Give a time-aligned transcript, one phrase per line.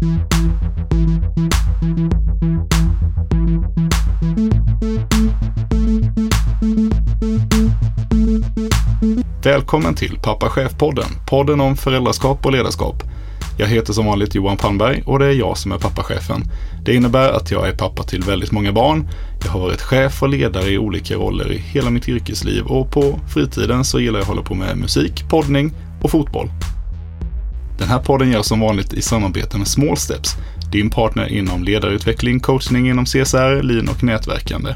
[0.00, 0.20] Välkommen
[9.94, 13.02] till Pappa Chef-podden, podden om föräldraskap och ledarskap.
[13.58, 16.42] Jag heter som vanligt Johan Palmberg och det är jag som är pappachefen.
[16.84, 19.08] Det innebär att jag är pappa till väldigt många barn.
[19.44, 23.20] Jag har varit chef och ledare i olika roller i hela mitt yrkesliv och på
[23.34, 25.72] fritiden så gillar jag att hålla på med musik, poddning
[26.02, 26.50] och fotboll.
[27.80, 30.36] Den här podden görs som vanligt i samarbete med Small Steps,
[30.72, 34.74] din partner inom ledarutveckling, coachning inom CSR, lean och nätverkande.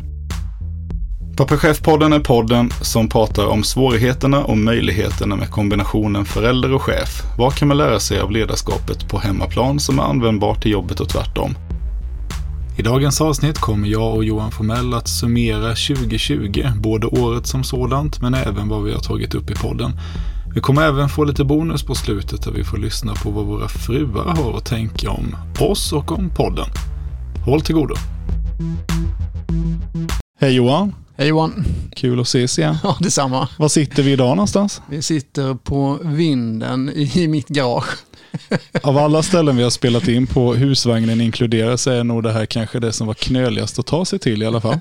[1.36, 7.22] Pappa Chef-podden är podden som pratar om svårigheterna och möjligheterna med kombinationen förälder och chef.
[7.38, 11.08] Vad kan man lära sig av ledarskapet på hemmaplan som är användbart till jobbet och
[11.08, 11.54] tvärtom?
[12.78, 18.20] I dagens avsnitt kommer jag och Johan Formell att summera 2020, både året som sådant
[18.20, 19.92] men även vad vi har tagit upp i podden.
[20.54, 23.68] Vi kommer även få lite bonus på slutet där vi får lyssna på vad våra
[23.68, 26.66] fruar har att tänka om oss och om podden.
[27.44, 27.94] Håll till godo!
[30.40, 30.94] Hej Johan!
[31.16, 31.64] Hej Johan!
[31.96, 32.76] Kul att ses igen.
[32.82, 33.48] Ja, detsamma.
[33.58, 34.82] Var sitter vi idag någonstans?
[34.90, 37.98] Vi sitter på vinden i mitt garage.
[38.82, 42.46] Av alla ställen vi har spelat in på, husvagnen inkluderar, så är nog det här
[42.46, 44.78] kanske det som var knöligast att ta sig till i alla fall.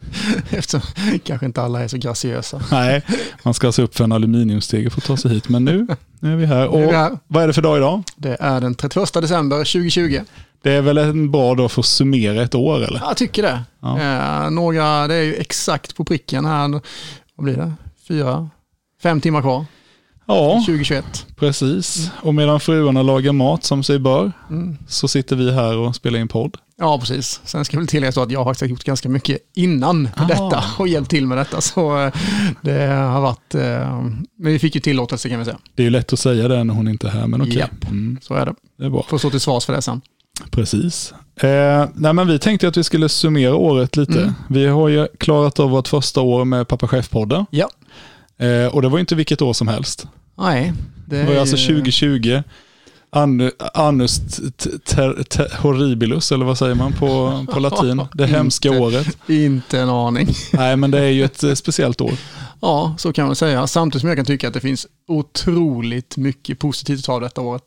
[0.50, 0.80] Eftersom
[1.24, 2.62] kanske inte alla är så graciösa.
[2.70, 3.02] Nej,
[3.42, 5.48] man ska alltså upp för en aluminiumstege för att ta sig hit.
[5.48, 5.86] Men nu,
[6.20, 6.66] nu är vi här.
[6.68, 7.18] Och är vi här.
[7.26, 8.02] vad är det för dag idag?
[8.16, 10.20] Det är den 31 december 2020.
[10.62, 13.00] Det är väl en bra dag för att summera ett år eller?
[13.00, 13.62] Jag tycker det.
[13.80, 14.00] Ja.
[14.00, 16.68] Eh, några, det är ju exakt på pricken här.
[17.36, 17.72] Vad blir det?
[18.08, 18.50] Fyra,
[19.02, 19.64] fem timmar kvar.
[20.26, 21.26] Ja, 2021.
[21.36, 22.10] precis.
[22.22, 24.76] Och medan fruarna lagar mat som sig bör Mm.
[24.88, 26.56] så sitter vi här och spelar in podd.
[26.78, 27.40] Ja, precis.
[27.44, 30.24] Sen ska väl tilläggas då att jag har faktiskt gjort ganska mycket innan Ah.
[30.24, 31.60] detta och hjälpt till med detta.
[31.60, 32.12] Så eh,
[32.62, 34.02] det har varit, eh,
[34.38, 35.58] men vi fick ju tillåtelse kan vi säga.
[35.74, 37.56] Det är ju lätt att säga det när hon inte är här, men okej.
[37.56, 37.84] Japp.
[37.84, 38.54] Mm, Så är det.
[38.78, 39.06] det är bra.
[39.08, 40.00] Får stå till svars för det sen.
[40.50, 41.14] Precis.
[41.36, 44.20] Eh, nej, men vi tänkte att vi skulle summera året lite.
[44.22, 44.34] Mm.
[44.48, 47.46] Vi har ju klarat av vårt första år med Pappa Chef-podden.
[47.50, 47.68] Ja.
[48.46, 50.06] Eh, och det var ju inte vilket år som helst.
[50.38, 50.72] Nej,
[51.06, 52.42] det Det var ju alltså ju- 2020.
[53.16, 54.18] Anu, anus
[54.84, 58.02] ter, ter, horribilus, eller vad säger man på, på latin?
[58.14, 58.80] Det hemska Inte.
[58.80, 59.18] året.
[59.28, 60.28] Inte en aning.
[60.52, 62.12] Nej, men det är ju ett eh, speciellt år.
[62.60, 63.66] Ja, så kan man säga.
[63.66, 67.62] Samtidigt som jag kan tycka att det finns otroligt mycket positivt av detta året.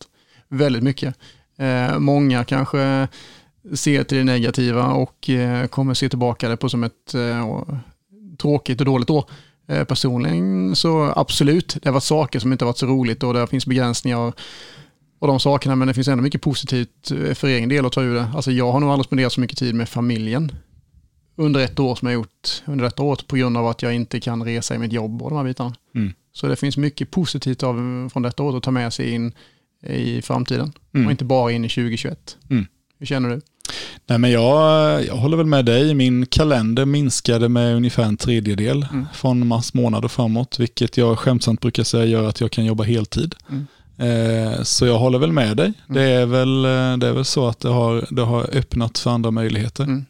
[0.50, 1.16] Väldigt mycket.
[1.60, 3.08] Eh, många kanske
[3.74, 7.64] ser till det negativa och eh, kommer se tillbaka det på som ett eh,
[8.42, 9.26] tråkigt och dåligt år.
[9.68, 13.48] Eh, personligen så absolut, det har varit saker som inte varit så roligt och det
[13.48, 14.34] finns begränsningar
[15.20, 18.02] och, de sakerna, men det finns ändå mycket positivt eh, för egen del att ta
[18.02, 18.28] ur det.
[18.36, 20.52] Alltså jag har nog aldrig spenderat så mycket tid med familjen
[21.36, 24.20] under ett år som jag gjort under detta året på grund av att jag inte
[24.20, 25.76] kan resa i mitt jobb och de här bitarna.
[25.96, 26.14] Mm.
[26.34, 27.76] Så det finns mycket positivt av,
[28.14, 29.34] från detta året att ta med sig in
[29.88, 31.06] i framtiden Mm.
[31.08, 32.38] och inte bara in i 2021.
[32.50, 32.66] Mm.
[33.00, 33.42] Hur känner du?
[34.08, 35.94] Nej, men jag, jag håller väl med dig.
[35.94, 39.06] Min kalender minskade med ungefär en tredjedel Mm.
[39.14, 42.84] från mars månad och framåt, vilket jag skämtsamt brukar säga gör att jag kan jobba
[42.84, 43.36] heltid.
[43.50, 43.68] Mm.
[44.00, 45.74] Eh, så jag håller väl med dig.
[45.88, 49.12] Det, är väl, eh, det är väl så att det har, det har öppnat för
[49.12, 49.84] andra möjligheter.
[49.84, 50.06] Mm.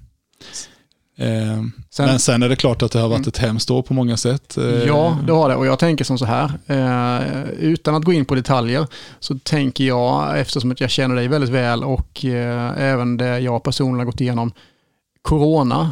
[1.17, 3.27] Eh, Sen- men sen är det klart att det har varit Mm.
[3.29, 4.57] ett hemskt år på många sätt.
[4.87, 5.55] Ja, det har det.
[5.55, 8.87] Och jag tänker som så här, eh, utan att gå in på detaljer,
[9.19, 13.63] så tänker jag, eftersom att jag känner dig väldigt väl och eh, även det jag
[13.63, 14.51] personligen har gått igenom,
[15.21, 15.91] corona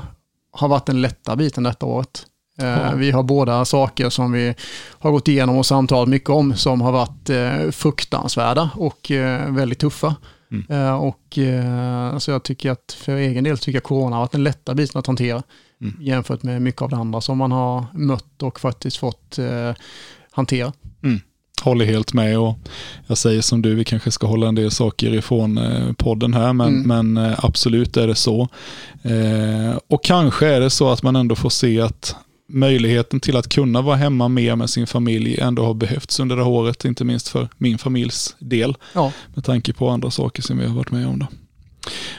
[0.51, 2.25] har varit den lätta biten detta året.
[2.61, 2.91] Eh, Ja.
[2.95, 4.55] Vi har båda saker som vi
[4.99, 9.79] har gått igenom och samtalat mycket om som har varit eh, fruktansvärda och eh, väldigt
[9.79, 10.15] tuffa.
[10.51, 10.95] Mm.
[10.95, 14.43] Och eh, så jag tycker att för egen del tycker jag corona har varit den
[14.43, 15.43] lätta biten att hantera
[15.81, 15.95] Mm.
[15.99, 19.39] jämfört med mycket av det andra som man har mött och faktiskt fått
[20.31, 20.73] hantera.
[21.63, 22.55] Håller helt med och
[23.07, 25.59] jag säger som du, vi kanske ska hålla en del saker ifrån
[25.97, 27.13] podden här, men, Mm.
[27.13, 28.47] men absolut är det så.
[29.03, 32.15] Eh, och kanske är det så att man ändå får se att
[32.47, 36.43] möjligheten till att kunna vara hemma mer med sin familj ändå har behövts under det
[36.43, 40.57] här året, inte minst för min familjs del, Ja, med tanke på andra saker som
[40.57, 41.19] vi har varit med om.
[41.19, 41.27] Då.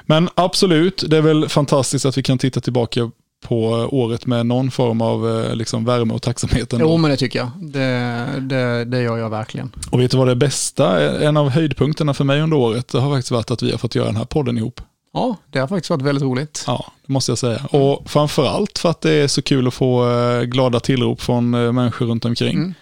[0.06, 3.10] Men absolut, det är väl fantastiskt att vi kan titta tillbaka
[3.44, 6.72] på året med någon form av eh, liksom värme och tacksamhet.
[6.72, 6.84] Ändå.
[6.84, 7.50] jo men det tycker jag.
[7.60, 9.72] Det, det, det gör jag verkligen.
[9.90, 13.14] Och vet du vad det bästa, en av höjdpunkterna för mig under året, det har
[13.14, 14.80] faktiskt varit att vi har fått göra den här podden ihop.
[15.12, 16.64] Ja, det har faktiskt varit väldigt roligt.
[16.66, 17.64] Ja, det måste jag säga.
[17.70, 21.72] Och framförallt för att det är så kul att få eh, glada tillrop från eh,
[21.72, 22.74] människor runt omkring.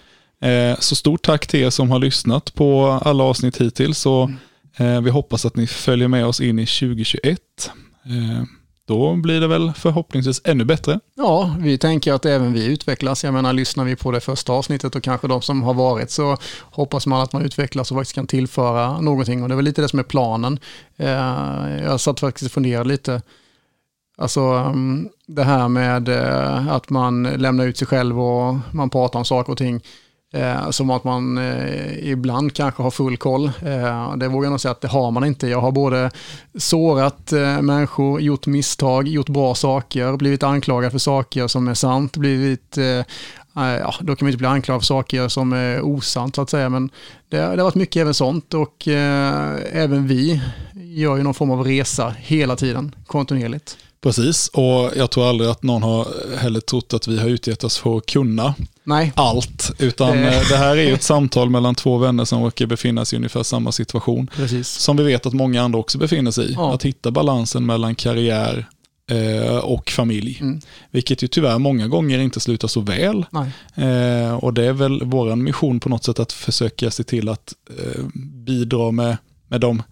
[0.42, 0.72] Mm.
[0.72, 4.06] Eh, Så stort tack till er som har lyssnat på alla avsnitt hittills.
[4.06, 4.30] Och
[4.78, 5.04] Mm.
[5.04, 7.38] vi hoppas att ni följer med oss in i 2021.
[8.86, 11.00] Då blir det väl förhoppningsvis ännu bättre.
[11.14, 13.24] Ja, vi tänker att även vi utvecklas.
[13.24, 16.36] Jag menar, lyssnar vi på det första avsnittet och kanske de som har varit så
[16.62, 19.42] hoppas man att man utvecklas och faktiskt kan tillföra någonting.
[19.42, 20.58] Och det är väl lite det som är planen.
[20.96, 23.22] Eh, jag satt faktiskt och funderade lite.
[24.18, 29.18] Alltså mm, det här med eh, att man lämnar ut sig själv och man pratar
[29.18, 29.80] om saker och ting.
[30.36, 33.44] Eh, som att man eh, ibland kanske har full koll.
[33.46, 35.48] Eh, det vågar jag nog säga att det har man inte.
[35.48, 36.10] Jag har både
[36.54, 42.16] sårat eh, människor, gjort misstag, gjort bra saker, blivit anklagad för saker som är sant,
[42.16, 43.04] blivit eh, eh
[43.54, 46.68] Ja, då kan man inte bli anklagad för saker som är osant så att säga,
[46.68, 46.90] men
[47.28, 50.42] det, det har varit mycket även sånt och eh, även vi
[50.74, 53.76] gör ju någon form av resa hela tiden, kontinuerligt.
[54.00, 56.06] Precis, och jag tror aldrig att någon har
[56.38, 58.54] heller trott att vi har utgett oss för att kunna
[58.84, 59.12] Nej.
[59.16, 60.48] allt, utan Eh.
[60.50, 63.72] det här är ett samtal mellan två vänner som råkar befinna sig i ungefär samma
[63.72, 64.30] situation.
[64.36, 64.68] Precis.
[64.68, 66.52] Som vi vet att många andra också befinner sig i.
[66.52, 66.74] Ja.
[66.74, 68.68] Att hitta balansen mellan karriär
[69.10, 70.38] eh, och familj.
[70.40, 70.60] Mm.
[70.90, 73.26] Vilket ju tyvärr många gånger inte slutar så väl.
[73.74, 77.54] Eh, och det är väl vår mission på något sätt att försöka se till att
[77.78, 78.02] eh,
[78.46, 79.16] bidra med,
[79.48, 79.82] med de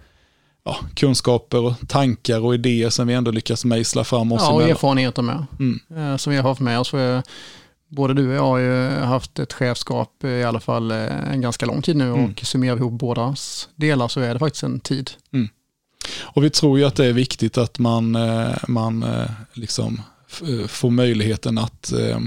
[0.65, 4.55] ja, kunskaper och tankar och idéer som vi ändå lyckas mejsla fram oss Ja, och
[4.55, 4.71] emellan.
[4.71, 5.47] erfarenheter med.
[5.59, 5.81] Mm.
[6.13, 6.89] Eh, Som vi har haft med oss.
[6.91, 7.23] För
[7.89, 11.67] både du och jag har ju haft ett chefskap i alla fall eh, en ganska
[11.67, 12.25] lång tid nu Mm.
[12.31, 15.11] och summerar vi ihop bådas delar så är det faktiskt en tid.
[16.23, 20.01] Och vi tror ju att det är viktigt att man, eh, man eh, liksom
[20.43, 22.19] eh, får möjligheten att eh,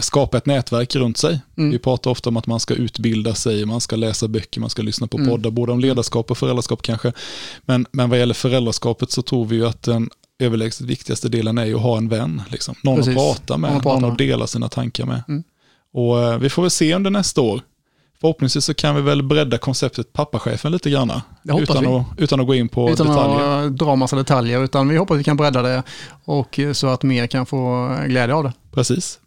[0.00, 1.40] skapa ett nätverk runt sig.
[1.56, 1.70] Mm.
[1.70, 4.82] Vi pratar ofta om att man ska utbilda sig, man ska läsa böcker, man ska
[4.82, 5.30] lyssna på Mm.
[5.30, 7.12] poddar, både om ledarskap och föräldraskap kanske.
[7.62, 11.64] Men, men vad gäller föräldraskapet så tror vi ju att den överlägset viktigaste delen är
[11.64, 12.42] ju att ha en vän.
[12.48, 12.74] Liksom.
[12.82, 13.16] Någon Precis.
[13.16, 15.22] att prata med, Någon någon att dela sina tankar med.
[15.28, 15.44] Mm.
[15.92, 17.60] Och eh, vi får väl se under nästa år.
[18.20, 21.12] Förhoppningsvis så kan vi väl bredda konceptet pappachefen lite grann.
[21.58, 21.86] Utan, vi.
[21.86, 23.66] att, utan att gå in på Utan detaljer.
[23.66, 25.82] att dra massa detaljer, utan vi hoppas att vi kan bredda det
[26.24, 28.52] och eh, så att mer kan få glädje av det.
[28.72, 29.18] Precis.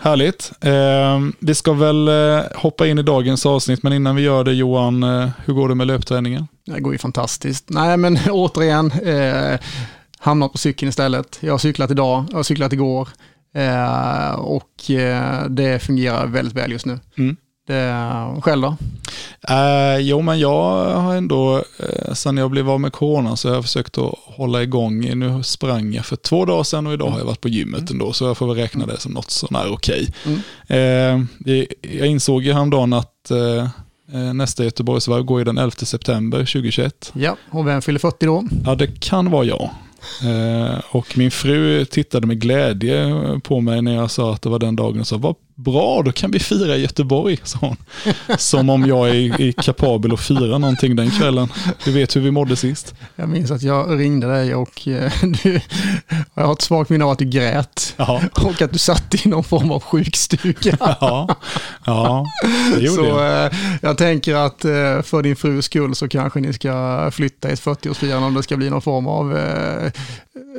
[0.00, 0.52] Härligt.
[0.60, 4.52] Eh, vi ska väl eh, hoppa in i dagens avsnitt, men innan vi gör det
[4.52, 6.48] Johan, eh, hur går det med löpträningen?
[6.66, 7.64] Det går ju fantastiskt.
[7.70, 9.60] Nej, men återigen, eh,
[10.18, 11.38] hamnat på cykeln istället.
[11.40, 13.08] Jag har cyklat idag, jag har cyklat igår
[13.54, 16.98] eh, och eh, det fungerar väldigt väl just nu.
[17.18, 17.36] Mm.
[17.68, 18.76] Det, själv då?
[19.54, 23.54] Eh, jo, men jag har ändå, eh, sen jag blev av med corona, så har
[23.54, 25.18] jag försökt att hålla igång.
[25.18, 28.12] Nu sprang jag för två dagar sedan och idag har jag varit på gymmet ändå,
[28.12, 30.08] så jag får väl räkna det som något sånär okej.
[30.26, 30.38] Mm.
[30.68, 33.68] Eh, det- jag insåg ju häromdagen att eh,
[34.14, 37.12] eh, nästa Göteborgsvarv går ju den 11 september 2021.
[37.14, 38.44] Ja, och vem fyller 40 då?
[38.64, 39.70] Ja, det kan vara jag.
[40.24, 43.14] Eh, och min fru tittade med glädje
[43.44, 46.12] på mig när jag sa att det var den dagen och sa, vad bra, då
[46.12, 47.76] kan vi fira i Göteborg, sa hon.
[48.38, 51.48] Som om jag är, är kapabel att fira någonting den kvällen.
[51.84, 52.94] Du vet hur vi mådde sist.
[53.16, 55.12] Jag minns att jag ringde dig och eh,
[55.42, 55.60] du,
[56.34, 59.28] jag har ett svagt minne av att du grät Ja, och att du satt i
[59.28, 60.76] någon form av sjukstuga.
[60.80, 61.36] ja,
[61.86, 62.24] ja
[62.74, 63.44] det gjorde Så jag.
[63.46, 63.52] eh,
[63.82, 67.60] jag tänker att eh, för din frus skull så kanske ni ska flytta i ett
[67.62, 69.92] 40-årsfirande om det ska bli någon form av eh,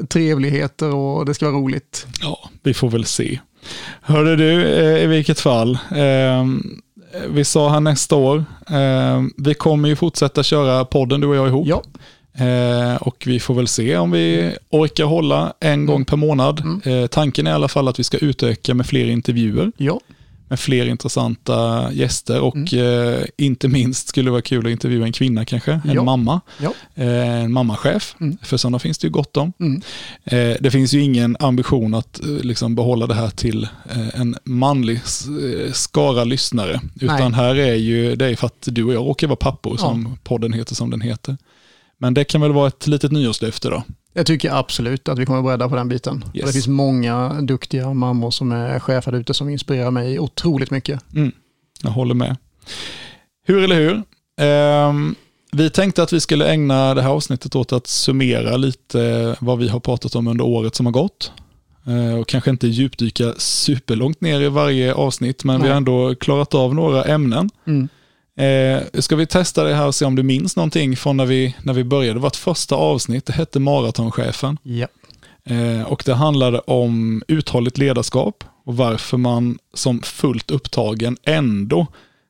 [0.10, 2.08] trevligheter och det ska vara roligt.
[2.22, 3.40] Ja, vi får väl se.
[4.02, 5.78] Hörde du, eh, i vilket fall.
[5.92, 6.46] Eh,
[7.30, 11.48] vi sa här nästa år, eh, vi kommer ju fortsätta köra podden du och jag
[11.48, 11.68] ihop.
[11.68, 11.84] Ja,
[12.40, 16.60] Eh, och vi får väl se om vi orkar hålla en gång per månad.
[16.60, 17.04] Mm.
[17.04, 20.00] Eh, tanken är i alla fall att vi ska utöka med fler intervjuer, ja,
[20.50, 25.12] med fler intressanta gäster och eh, inte minst skulle det vara kul att intervjua en
[25.14, 26.04] kvinna kanske, en Ja.
[26.04, 26.74] mamma, ja.
[26.96, 28.38] eh, en mammachef, Mm.
[28.44, 29.54] för sådana finns det ju gott om.
[29.60, 29.82] Mm.
[30.26, 34.36] Eh, det finns ju ingen ambition att eh, liksom behålla det här till eh, en
[34.44, 39.06] manlig eh, skara lyssnare, utan här är ju, det är för att du och jag
[39.08, 41.38] råkar vara pappor som podden heter som den heter.
[41.98, 43.84] Men det kan väl vara ett litet nyårslöfte då.
[44.14, 46.24] Jag tycker absolut att vi kommer att bredda på den biten.
[46.34, 46.46] Yes.
[46.46, 51.00] Det finns många duktiga mammor som är chefer ute som inspirerar mig otroligt mycket.
[51.84, 52.38] Jag håller med.
[53.46, 54.04] Hur eller hur?
[54.42, 55.16] Ehm,
[55.52, 59.68] vi tänkte att vi skulle ägna det här avsnittet åt att summera lite vad vi
[59.68, 61.32] har pratat om under året som har gått.
[61.88, 65.70] Eh, och kanske inte djupdyka superlångt ner i varje avsnitt, men vi Nej.
[65.70, 67.50] har ändå klarat av några ämnen.
[67.68, 67.90] Mm.
[68.44, 71.56] Eh, ska vi testa det här och se om du minns någonting från när vi,
[71.64, 72.20] när vi började?
[72.20, 74.58] Vårt första avsnitt, det hette Maratonchefen.
[74.64, 74.88] Ja.
[75.46, 81.88] Eh, och det handlade om uthålligt ledarskap och varför man som fullt upptagen ändå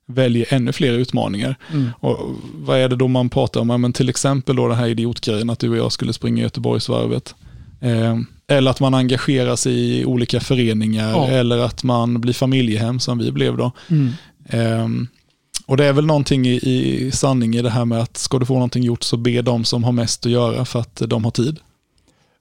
[0.08, 1.56] väljer ännu fler utmaningar.
[1.72, 1.89] Mm.
[2.00, 3.70] Och vad är det då man pratar om?
[3.70, 7.36] Ja, men till exempel då den här idiotgrejen att du och jag skulle springa Göteborgsvarvet.
[7.82, 11.28] Eh, eller att man engagerar sig i olika föreningar Ja.
[11.28, 13.72] eller att man blir familjehem som vi blev då.
[13.89, 15.08] Mm.
[15.70, 18.46] Och det är väl någonting i, i sanning i det här med att ska du
[18.46, 21.32] få någonting gjort så be de som har mest att göra för att de har
[21.32, 21.60] tid.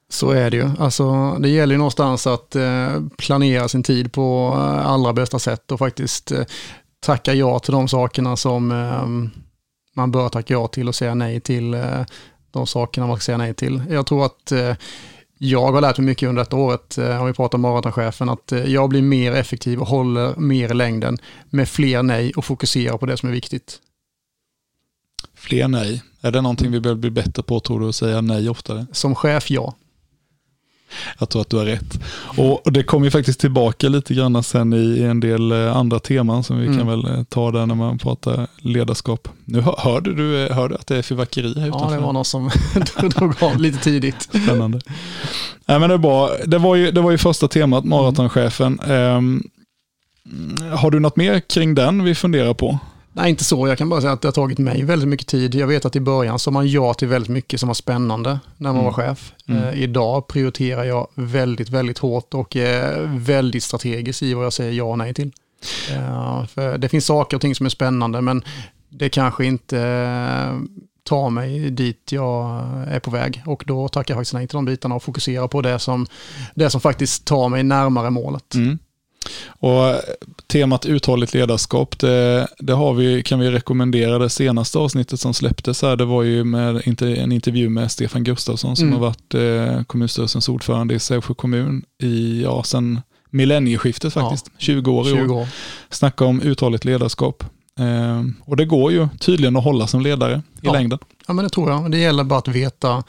[0.09, 0.69] Så är det ju.
[0.79, 5.71] Alltså, det gäller ju någonstans att eh, planera sin tid på eh, allra bästa sätt
[5.71, 6.43] och faktiskt eh,
[6.99, 9.29] tacka ja till de sakerna som ehm,
[9.95, 11.75] man bör tacka ja till och säga nej till
[12.51, 13.83] de sakerna man ska säga nej till.
[13.89, 14.75] Jag tror att eh,
[15.41, 18.89] jag har lärt mig mycket under detta året, om vi pratar om maratonchefen, att jag
[18.89, 21.17] blir mer effektiv och håller mer i längden
[21.49, 23.79] med fler nej och fokuserar på det som är viktigt.
[25.35, 26.03] Fler nej.
[26.21, 28.85] Är det någonting vi behöver bli bättre på tror du, att säga nej oftare?
[28.91, 29.75] Som chef, ja.
[31.19, 31.99] Jag tror att du har rätt.
[32.37, 36.43] Och det kommer ju faktiskt tillbaka lite grann sen i en del eh, andra teman
[36.43, 36.77] som vi mm.
[36.77, 39.27] kan väl eh, ta där när man pratar ledarskap.
[39.45, 41.85] Nu hörde du, eh, hörde att det är fyrverkeri här utanför?
[41.85, 42.49] Ja, det var någon som
[43.15, 44.21] drog av lite tidigt.
[44.21, 44.81] Spännande.
[45.65, 46.31] Nej, men det, är bra.
[46.45, 48.79] Det, var ju, det var ju första temat, maratonchefen.
[48.79, 49.43] Um,
[50.75, 52.79] har du något mer kring den vi funderar på?
[53.19, 53.67] Nej, inte så.
[53.67, 55.55] Jag kan bara säga att det har tagit mig väldigt mycket tid.
[55.55, 58.69] Jag vet att i början sa man ja till väldigt mycket som var spännande när
[58.69, 58.85] man mm.
[58.85, 59.33] var chef.
[59.47, 59.63] Mm.
[59.63, 64.71] Eh, idag prioriterar jag väldigt, väldigt hårt och är väldigt strategisk i vad jag säger
[64.71, 65.31] ja och nej till.
[65.91, 68.43] Eh, för det finns saker och ting som är spännande, men
[68.89, 70.59] det kanske inte eh,
[71.03, 73.43] tar mig dit jag är på väg.
[73.45, 76.07] Och då tackar jag faktiskt nej till de bitarna och fokuserar på det som,
[76.55, 78.55] det som faktiskt tar mig närmare målet.
[78.55, 78.79] Mm.
[79.47, 79.95] Och
[80.47, 84.19] temat uthålligt ledarskap, det, det, har vi, kan vi rekommendera.
[84.19, 88.75] Det senaste avsnittet som släpptes här, det var ju med en intervju med Stefan Gustafsson
[88.75, 88.99] som mm.
[88.99, 94.91] har varit eh, kommunstyrelsens ordförande i Sävsjö kommun i, ja, sen millennieskiftet faktiskt, ja, 20
[94.91, 95.47] år i 20 år.
[95.89, 97.43] Snacka om uthålligt ledarskap.
[97.79, 100.73] Eh, och det går ju tydligen att hålla som ledare i ja.
[100.73, 100.99] längden.
[101.27, 101.91] Ja, men det tror jag.
[101.91, 103.03] Det gäller bara att veta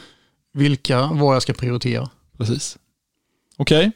[0.52, 2.08] vilka, vad jag ska prioritera.
[2.38, 2.78] Precis.
[3.56, 3.92] Okej.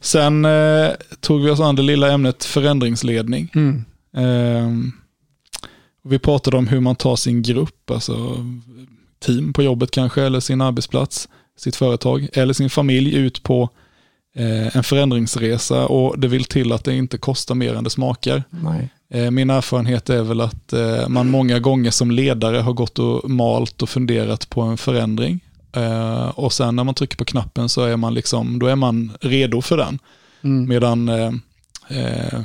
[0.00, 3.52] Sen eh, tog vi oss an det lilla ämnet förändringsledning.
[3.54, 3.84] Mm.
[4.16, 4.70] Eh,
[6.04, 8.46] vi pratade om hur man tar sin grupp, alltså
[9.26, 13.70] team på jobbet kanske, eller sin arbetsplats, sitt företag, eller sin familj ut på
[14.36, 18.44] eh, en förändringsresa och det vill till att det inte kostar mer än det smakar.
[18.50, 18.88] Nej.
[19.10, 23.30] Eh, min erfarenhet är väl att eh, man många gånger som ledare har gått och
[23.30, 25.40] malt och funderat på en förändring
[25.76, 29.12] Uh, och sen när man trycker på knappen så är man liksom, då är man
[29.20, 29.98] redo för den.
[30.42, 30.68] Mm.
[30.68, 31.32] Medan uh,
[31.90, 32.40] uh,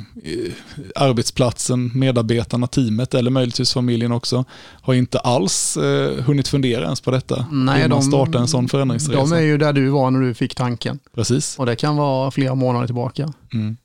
[0.94, 4.44] arbetsplatsen, medarbetarna, teamet eller möjligtvis familjen också
[4.82, 5.78] har inte alls
[6.26, 7.46] hunnit fundera ens på detta.
[7.50, 9.20] Nej, de, startar en sån förändringsresa.
[9.20, 10.98] De är ju där du var när du fick tanken.
[11.14, 11.58] Precis.
[11.58, 13.32] Och det kan vara flera månader tillbaka.
[13.52, 13.76] Mm.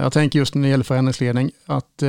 [0.00, 2.02] jag tänker just när det gäller förändringsledning att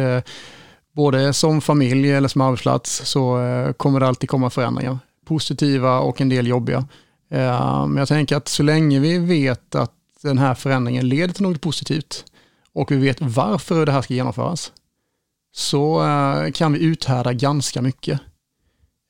[0.96, 3.40] både som familj eller som arbetsplats så
[3.78, 5.00] kommer det alltid komma förändringar
[5.30, 6.88] positiva och en del jobbiga.
[7.32, 11.44] Eh, men jag tänker att så länge vi vet att den här förändringen leder till
[11.44, 12.26] något positivt
[12.74, 14.72] och vi vet varför det här ska genomföras
[15.52, 18.20] så eh, kan vi uthärda ganska mycket.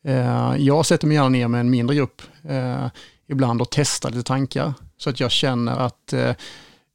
[0.05, 2.21] Eh, jag sätter mig gärna ner med en mindre grupp
[3.27, 6.13] ibland och testar lite tankar så att jag känner att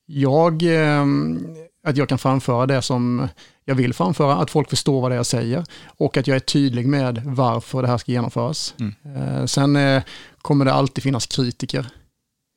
[0.06, 0.64] jag,
[1.86, 3.28] att jag kan framföra det som
[3.64, 6.40] jag vill framföra, att folk förstår vad det är jag säger och att jag är
[6.40, 8.74] tydlig med varför det här ska genomföras.
[8.80, 8.94] Mm.
[9.16, 10.02] Eh, sen eh,
[10.42, 11.86] kommer det alltid finnas kritiker.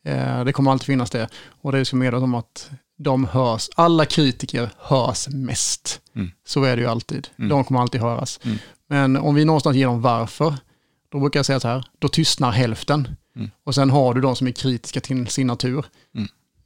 [0.06, 1.30] Eh, det kommer alltid finnas det.
[1.62, 6.02] Och det är så medvetet om att de hörs, alla kritiker hörs mest.
[6.16, 6.32] Mm.
[6.46, 7.28] Så är det ju alltid.
[7.38, 7.50] Mm.
[7.50, 8.40] De kommer alltid höras.
[8.44, 8.58] Mm.
[8.90, 10.56] Men om vi någonstans ger dem varför,
[11.10, 13.16] då brukar jag säga så här, då tystnar hälften.
[13.36, 13.52] Mm.
[13.64, 15.86] Och sen har du de som är kritiska till sin natur.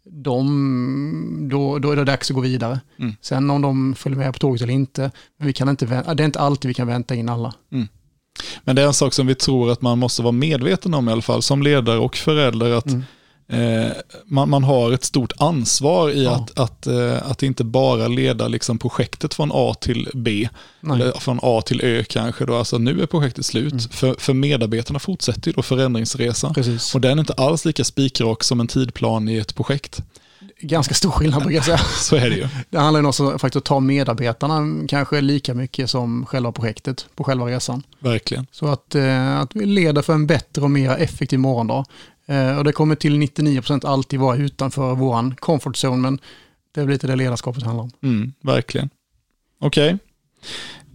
[0.03, 2.79] De, då, då är det dags att gå vidare.
[2.99, 3.15] Mm.
[3.21, 6.39] Sen om de följer med på tåget eller inte, vi kan inte det är inte
[6.39, 7.53] alltid vi kan vänta in alla.
[7.71, 7.87] Mm.
[8.63, 11.11] Men det är en sak som vi tror att man måste vara medveten om i
[11.11, 13.03] alla fall, som ledare och förälder, att mm.
[13.51, 13.91] Eh,
[14.25, 16.35] man, man, har ett stort ansvar i ja.
[16.35, 20.49] att, att, eh, att inte bara leda liksom projektet från A till B,
[20.81, 21.01] Nej.
[21.01, 22.45] eller från A till Ö kanske.
[22.45, 22.55] Då.
[22.55, 23.83] Alltså, nu är projektet slut, mm.
[23.89, 26.53] för, för medarbetarna fortsätter ju då förändringsresan.
[26.53, 26.95] Precis.
[26.95, 30.01] Och den är inte alls lika spikrak som en tidplan i ett projekt.
[30.61, 31.77] Ganska stor skillnad brukar jag säga.
[32.01, 32.47] Så är det ju.
[32.69, 37.23] Det handlar ju också faktiskt att ta medarbetarna kanske lika mycket som själva projektet på
[37.23, 37.83] själva resan.
[37.99, 38.47] Verkligen.
[38.51, 41.85] Så att, eh, att vi leder för en bättre och mer effektiv morgondag.
[42.31, 46.19] Eh, och det kommer till 99% alltid vara utanför våran comfort zone, men
[46.71, 47.91] det är lite det ledarskapet handlar om.
[48.03, 48.89] Mm, verkligen.
[49.59, 49.97] Okej.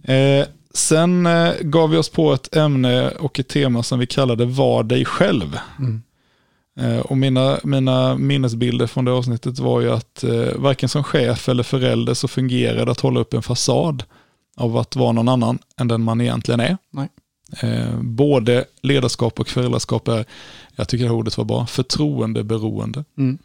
[0.03, 0.15] Okay.
[0.15, 4.45] Eh, sen eh, gav vi oss på ett ämne och ett tema som vi kallade
[4.45, 5.59] Var dig själv.
[5.79, 6.01] Mm.
[6.79, 11.49] Eh, och mina, mina minnesbilder från det avsnittet var ju att eh, varken som chef
[11.49, 14.03] eller förälder så fungerar det att hålla upp en fasad
[14.57, 16.77] av att vara någon annan än den man egentligen är.
[16.89, 17.09] Nej.
[17.61, 20.25] Eh, både ledarskap och föräldraskap är,
[20.75, 23.03] jag tycker det här ordet var bra, förtroendeberoende.
[23.17, 23.37] Mm.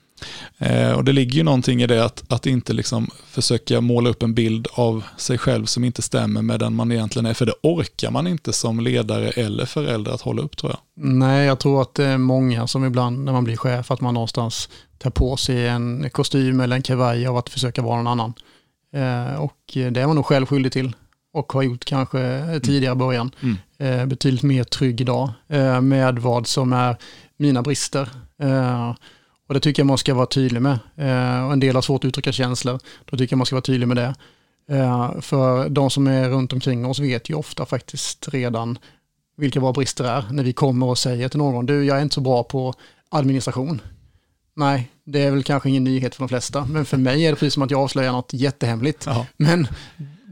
[0.59, 4.23] Eh, och det ligger ju någonting i det att, att inte liksom försöka måla upp
[4.23, 7.35] en bild av sig själv som inte stämmer med den man egentligen är.
[7.35, 10.81] För det orkar man inte som ledare eller förälder att hålla upp tror jag.
[10.95, 14.15] Nej, jag tror att det är många som ibland när man blir chef att man
[14.15, 14.69] någonstans
[14.99, 18.35] tar på sig en kostym eller en kavaj av att försöka vara någon annan.
[18.95, 20.93] Eh, och det är man nog själv skyldig till
[21.33, 23.31] och har gjort kanske tidigare början.
[23.43, 23.57] Mm.
[23.79, 26.97] Eh, betydligt mer trygg idag eh, med vad som är
[27.37, 28.09] mina brister.
[28.39, 28.95] Eh,
[29.49, 30.79] och det tycker jag man ska vara tydlig med.
[31.47, 32.81] Och en del har svårt att uttrycka känslor.
[33.05, 34.15] Då tycker jag man ska vara tydlig med det.
[35.21, 38.79] För de som är runt omkring oss vet ju ofta faktiskt redan
[39.37, 40.25] vilka våra brister är.
[40.31, 42.75] När vi kommer och säger till någon, du jag är inte så bra på
[43.09, 43.81] administration.
[44.55, 47.37] Nej, det är väl kanske ingen nyhet för de flesta, men för mig är det
[47.37, 49.09] precis som att jag avslöjar något jättehemligt.
[49.09, 49.27] Aha.
[49.37, 49.69] Men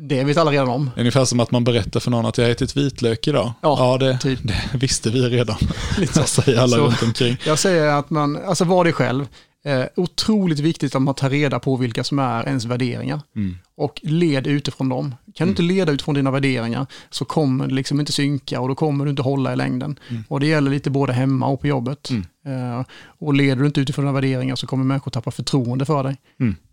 [0.03, 0.91] det vet alla redan om.
[0.97, 3.53] Ungefär som att man berättar för någon att jag har ätit vitlök idag.
[3.61, 4.41] Ja, ja det, typ.
[4.43, 5.57] det visste vi redan.
[5.99, 6.43] Lite så.
[6.43, 7.37] säger alla så, runt omkring.
[7.47, 9.27] Jag säger att man, alltså var det själv.
[9.65, 13.21] Eh, otroligt viktigt att man tar reda på vilka som är ens värderingar.
[13.37, 13.57] Mm.
[13.77, 15.15] Och led utifrån dem.
[15.35, 15.77] Kan du inte mm.
[15.77, 19.23] leda utifrån dina värderingar så kommer det liksom inte synka och då kommer du inte
[19.23, 19.99] hålla i längden.
[20.09, 20.25] Mm.
[20.29, 22.11] Och det gäller lite både hemma och på jobbet.
[22.11, 22.25] Mm.
[22.47, 22.85] Eh,
[23.19, 26.17] och leder du inte utifrån dina värderingar så kommer människor tappa förtroende för dig.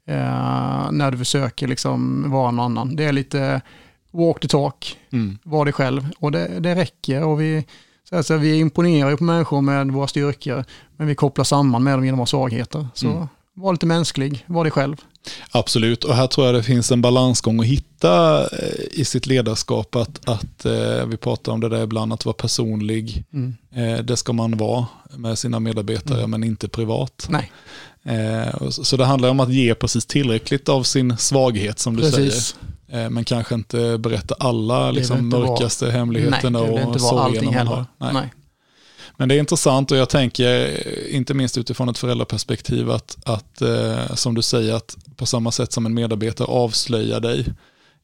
[0.08, 2.96] Eh, när du försöker liksom vara någon annan.
[2.96, 3.62] Det är lite
[4.12, 5.38] walk the talk, mm.
[5.44, 6.08] var dig själv.
[6.20, 7.24] Och det, det räcker.
[7.24, 7.66] Och vi,
[8.12, 10.64] alltså, vi imponerar ju på människor med våra styrkor,
[10.98, 12.88] men vi kopplar samman med dem genom våra svagheter.
[12.94, 13.28] Så mm.
[13.54, 14.96] var lite mänsklig, var dig själv.
[15.52, 19.96] Absolut, och här tror jag det finns en balansgång att hitta eh, i sitt ledarskap.
[19.96, 23.24] Att, att eh, vi pratar om det där ibland, att vara personlig.
[23.34, 23.56] Mm.
[23.76, 26.32] Eh, det ska man vara med sina medarbetare, mm.
[26.32, 27.28] men inte privat.
[27.30, 27.52] Nej.
[28.70, 32.56] Så det handlar om att ge precis tillräckligt av sin svaghet som du precis.
[32.90, 33.10] säger.
[33.10, 37.86] Men kanske inte berätta alla liksom, mörkaste vara, hemligheterna nej, och sorgerna man har.
[37.98, 38.14] Nej.
[38.14, 38.30] nej.
[39.18, 44.16] Men det är intressant och jag tänker, inte minst utifrån ett föräldraperspektiv, att, att eh,
[44.16, 47.46] som du säger, att på samma sätt som en medarbetare avslöjar dig,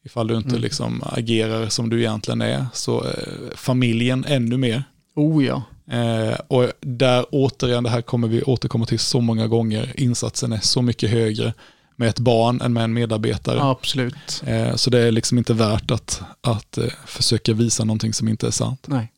[0.04, 0.60] ifall du inte mm.
[0.60, 3.10] liksom agerar som du egentligen är, så eh,
[3.54, 4.84] familjen ännu mer.
[5.14, 5.62] Oh ja.
[5.90, 10.60] Eh, och där återigen, det här kommer vi återkomma till så många gånger, insatsen är
[10.60, 11.52] så mycket högre
[11.96, 13.62] med ett barn än med en medarbetare.
[13.62, 14.42] Absolut.
[14.46, 18.46] Eh, så det är liksom inte värt att, att eh, försöka visa någonting som inte
[18.46, 18.84] är sant.
[18.86, 19.12] Nej.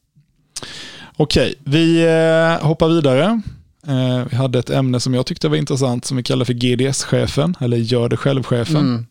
[1.17, 3.43] Okej, vi eh, hoppar vidare.
[3.89, 7.55] Eh, vi hade ett ämne som jag tyckte var intressant som vi kallar för GDS-chefen,
[7.61, 8.77] eller gör det själv-chefen.
[8.77, 9.07] Mm.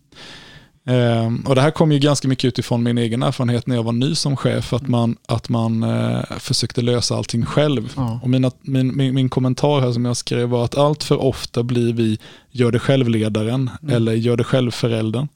[0.87, 3.91] Um, och det här kom ju ganska mycket utifrån min egen erfarenhet när jag var
[3.91, 7.93] ny som chef, att man, att man uh, försökte lösa allting själv.
[7.95, 8.19] Ja.
[8.23, 11.63] Och mina, min, min, min, kommentar här som jag skrev var att allt för ofta
[11.63, 12.19] blir vi
[12.51, 13.95] gör det själv-ledaren mm.
[13.95, 15.27] eller gör det själv-föräldern.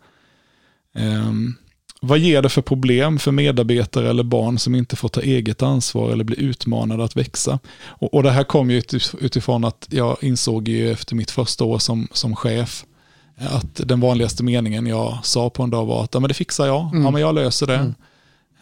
[2.02, 6.12] Vad ger det för problem för medarbetare eller barn som inte får ta eget ansvar
[6.12, 7.60] eller blir utmanade att växa?
[7.86, 8.82] Och, och det här kom ju
[9.20, 12.86] utifrån att jag insåg ju efter mitt första år som, som chef
[13.40, 16.66] att den vanligaste meningen jag sa på en dag var att ja, men det fixar
[16.66, 17.04] jag, mm.
[17.04, 17.76] ja, men jag löser det.
[17.76, 17.94] Mm.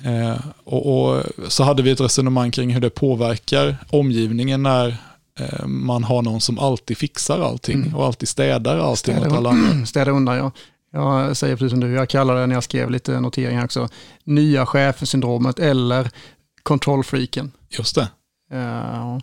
[0.04, 4.97] Eh, och, och, så hade vi ett resonemang kring hur det påverkar omgivningen när
[5.39, 7.95] eh, man har någon som alltid fixar allting mm.
[7.95, 9.86] och alltid städar allting städar, åt alla andra.
[9.86, 10.52] Städar undan ja.
[10.91, 13.89] Jag säger precis som du, jag kallar det när jag skrev lite noteringar också,
[14.23, 16.12] nya chefer-syndromet eller
[16.63, 17.52] kontrollfreaken.
[17.69, 18.10] Just det.
[18.54, 19.17] Uh,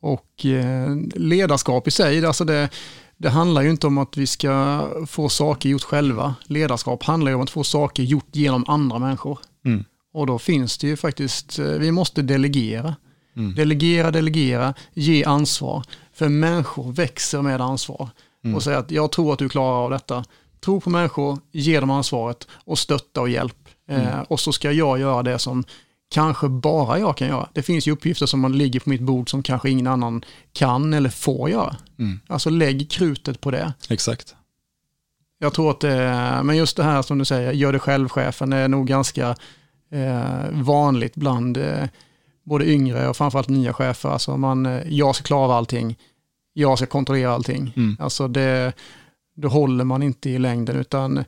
[0.00, 2.68] och uh, ledarskap i sig, alltså det,
[3.16, 6.34] det handlar ju inte om att vi ska få saker gjort själva.
[6.46, 9.38] Ledarskap handlar ju om att få saker gjort genom andra människor.
[9.64, 9.84] Mm.
[10.12, 12.96] Och då finns det ju faktiskt, eh, vi måste delegera.
[13.36, 13.54] Mm.
[13.54, 15.84] Delegera, delegera, ge ansvar.
[16.12, 18.08] För människor växer med ansvar.
[18.44, 18.56] Mm.
[18.56, 20.24] Och säga att jag tror att du klarar av detta.
[20.64, 23.68] Tro på människor, ge dem ansvaret och stötta och hjälp.
[23.88, 24.24] Eh, mm.
[24.28, 25.64] och så ska jag göra det som
[26.10, 27.48] kanske bara jag kan göra.
[27.52, 30.94] Det finns ju uppgifter som man ligger på mitt bord som kanske ingen annan kan
[30.94, 31.76] eller får göra.
[31.98, 32.20] Mm.
[32.26, 33.72] Alltså lägg krutet på det.
[33.88, 34.34] Exakt.
[35.38, 38.68] Jag tror att det, men just det här som du säger, gör det själv-chefen är
[38.68, 39.36] nog ganska
[39.90, 41.84] eh, vanligt bland eh,
[42.44, 44.08] både yngre och framförallt nya chefer.
[44.08, 45.98] Alltså man, eh, jag ska klara av allting,
[46.52, 47.72] jag ska kontrollera allting.
[47.76, 47.96] Mm.
[48.00, 48.72] Alltså det,
[49.40, 51.24] då håller man inte i längden utan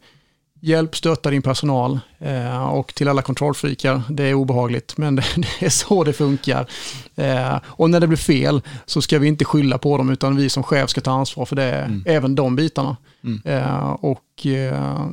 [0.64, 5.22] Hjälp, stötta din personal eh, och till alla kontrollfrikar, det är obehagligt men det,
[5.60, 6.66] är så det funkar.
[7.14, 10.48] Eh, och när det blir fel så ska vi inte skylla på dem utan vi
[10.48, 12.02] som chef ska ta ansvar för det, mm.
[12.06, 12.96] även de bitarna.
[13.24, 13.40] Mm.
[13.44, 14.46] Eh, och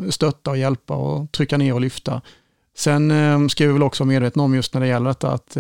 [0.10, 2.22] stötta och hjälpa och trycka ner och lyfta.
[2.78, 5.58] Sen ska vi väl också vara medvetna om just när det gäller detta att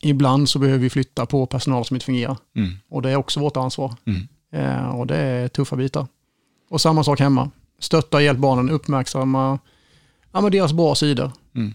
[0.00, 2.36] ibland så behöver vi flytta på personal som inte fungerar.
[2.56, 2.70] Mm.
[2.88, 3.94] Och det är också vårt ansvar.
[4.06, 4.28] Mm.
[4.94, 6.06] Och det är tuffa bitar.
[6.70, 9.58] Och samma sak hemma stötta och hjälp barnen uppmärksamma
[10.32, 11.32] ja, men deras bra sidor.
[11.54, 11.74] Mm.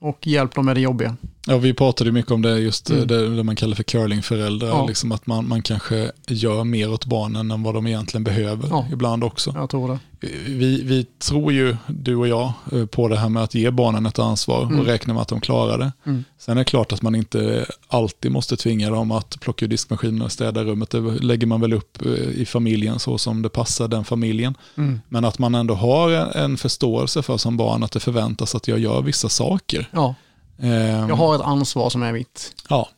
[0.00, 1.16] Och hjälp dem med det jobbiga.
[1.48, 3.06] Ja, vi pratade mycket om det, just mm.
[3.06, 4.68] det, det man kallar för curlingföräldrar.
[4.68, 4.86] Ja.
[4.86, 8.86] Liksom att man, man kanske gör mer åt barnen än vad de egentligen behöver ja.
[8.92, 9.52] ibland också.
[9.56, 9.98] Jag tror det.
[10.46, 14.06] Vi, vi tror ju, du och jag, eh, på det här med att ge barnen
[14.06, 14.80] ett ansvar mm.
[14.80, 15.92] och räkna med att de klarar det.
[16.06, 16.24] Mm.
[16.38, 20.22] Sen är det klart att man inte alltid måste tvinga dem att plocka ur diskmaskinen
[20.22, 20.90] och städa rummet.
[20.90, 24.54] Det lägger man väl upp eh, i familjen så som det passar den familjen.
[24.76, 25.00] Mm.
[25.08, 28.78] Men att man ändå har en förståelse för som barn att det förväntas att jag
[28.78, 29.88] gör vissa saker.
[29.90, 30.14] Ja.
[31.08, 32.54] Jag har ett ansvar som är mitt.
[32.68, 32.88] Ja,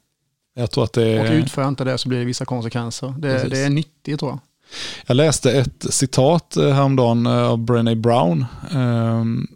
[0.54, 1.20] jag tror att det är...
[1.20, 3.14] Och utför jag inte det så blir det vissa konsekvenser.
[3.18, 4.38] Det, det är nyttigt tror jag.
[5.06, 8.46] Jag läste ett citat eh, häromdagen eh, av Brené Brown.
[8.74, 9.48] Um,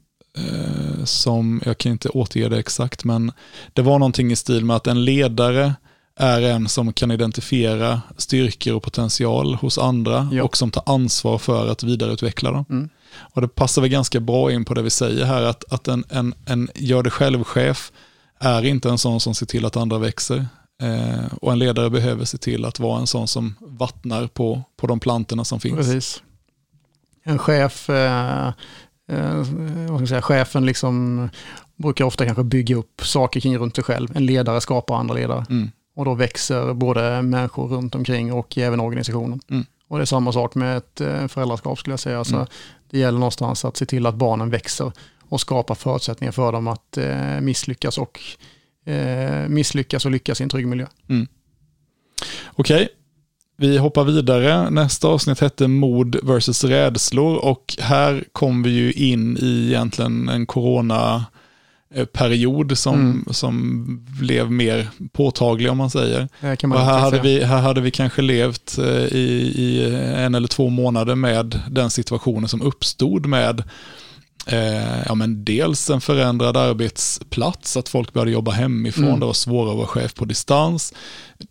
[1.04, 3.32] som, jag kan inte återge det exakt, men
[3.72, 5.74] det var någonting i stil med att en ledare
[6.16, 10.44] är en som kan identifiera styrkor och potential hos andra ja.
[10.44, 12.64] och som tar ansvar för att vidareutveckla dem.
[12.70, 12.88] Mm.
[13.16, 16.04] Och det passar väl ganska bra in på det vi säger här, att, att en,
[16.10, 17.92] en, en gör det själv-chef
[18.40, 20.46] är inte en sån som ser till att andra växer.
[20.82, 24.86] Eh, och en ledare behöver se till att vara en sån som vattnar på, på
[24.86, 25.76] de plantorna som finns.
[25.76, 26.22] Precis.
[27.24, 28.46] En chef, eh,
[29.08, 29.46] eh, vad
[29.86, 31.28] ska jag säga, chefen liksom
[31.76, 34.16] brukar ofta kanske bygga upp saker kring runt sig själv.
[34.16, 35.46] En ledare skapar andra ledare.
[35.50, 35.70] Mm.
[35.96, 39.40] Och då växer både människor runt omkring och även organisationen.
[39.50, 39.66] Mm.
[39.88, 42.18] Och det är samma sak med ett eh, föräldraskap skulle jag säga.
[42.18, 42.46] Alltså, mm.
[42.94, 44.92] Det gäller någonstans att se till att barnen växer
[45.28, 48.20] och skapa förutsättningar för dem att eh, misslyckas och
[48.86, 50.86] eh, misslyckas och lyckas i en trygg miljö.
[51.08, 51.26] Mm.
[52.52, 52.88] Okej, okay.
[53.56, 54.70] vi hoppar vidare.
[54.70, 60.46] Nästa avsnitt hette Mod versus rädslor och här kom vi ju in i egentligen en
[60.46, 61.24] corona
[62.12, 63.24] period som, mm.
[63.30, 63.84] som
[64.20, 66.28] blev mer påtaglig om man säger.
[66.66, 70.48] Man och här, hade vi, här hade vi kanske levt eh, i, i, en eller
[70.48, 73.62] två månader med den situationen som uppstod med
[74.46, 79.20] Eh, ja, men dels en förändrad arbetsplats, att folk började jobba hemifrån, mm.
[79.20, 80.94] det var svårare att vara chef på distans.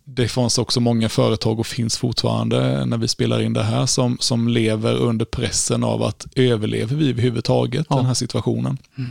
[0.04, 4.16] Det fanns också många företag och finns fortfarande när vi spelar in det här som,
[4.20, 7.96] som lever under pressen av att överlever vi överhuvudtaget ja.
[7.96, 8.78] den här situationen.
[8.98, 9.10] Mm.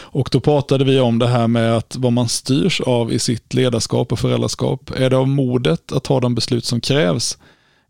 [0.00, 3.54] Och då pratade vi om det här med att vad man styrs av i sitt
[3.54, 4.90] ledarskap och föräldraskap.
[4.96, 7.38] Är det av modet att ta de beslut som krävs?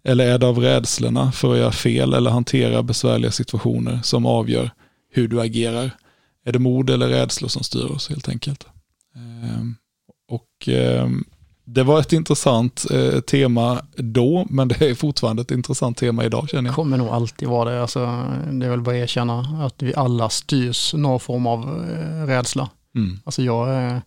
[0.05, 4.71] Eller är det av rädslorna för att göra fel eller hantera besvärliga situationer som avgör
[5.13, 5.91] hur du agerar.
[6.45, 8.67] Är det mod eller rädslor som styr oss helt enkelt?
[9.17, 9.77] Ehm,
[10.29, 11.25] och ehm,
[11.65, 16.49] det var ett intressant eh, tema då, men det är fortfarande ett intressant tema idag
[16.49, 16.73] känner jag.
[16.73, 17.83] Det kommer nog alltid vara det.
[17.83, 18.01] Alltså,
[18.53, 22.71] det är väl bara att erkänna att vi alla styrs någon form av eh, rädsla.
[22.95, 23.19] Mm.
[23.25, 23.99] Alltså jag eh,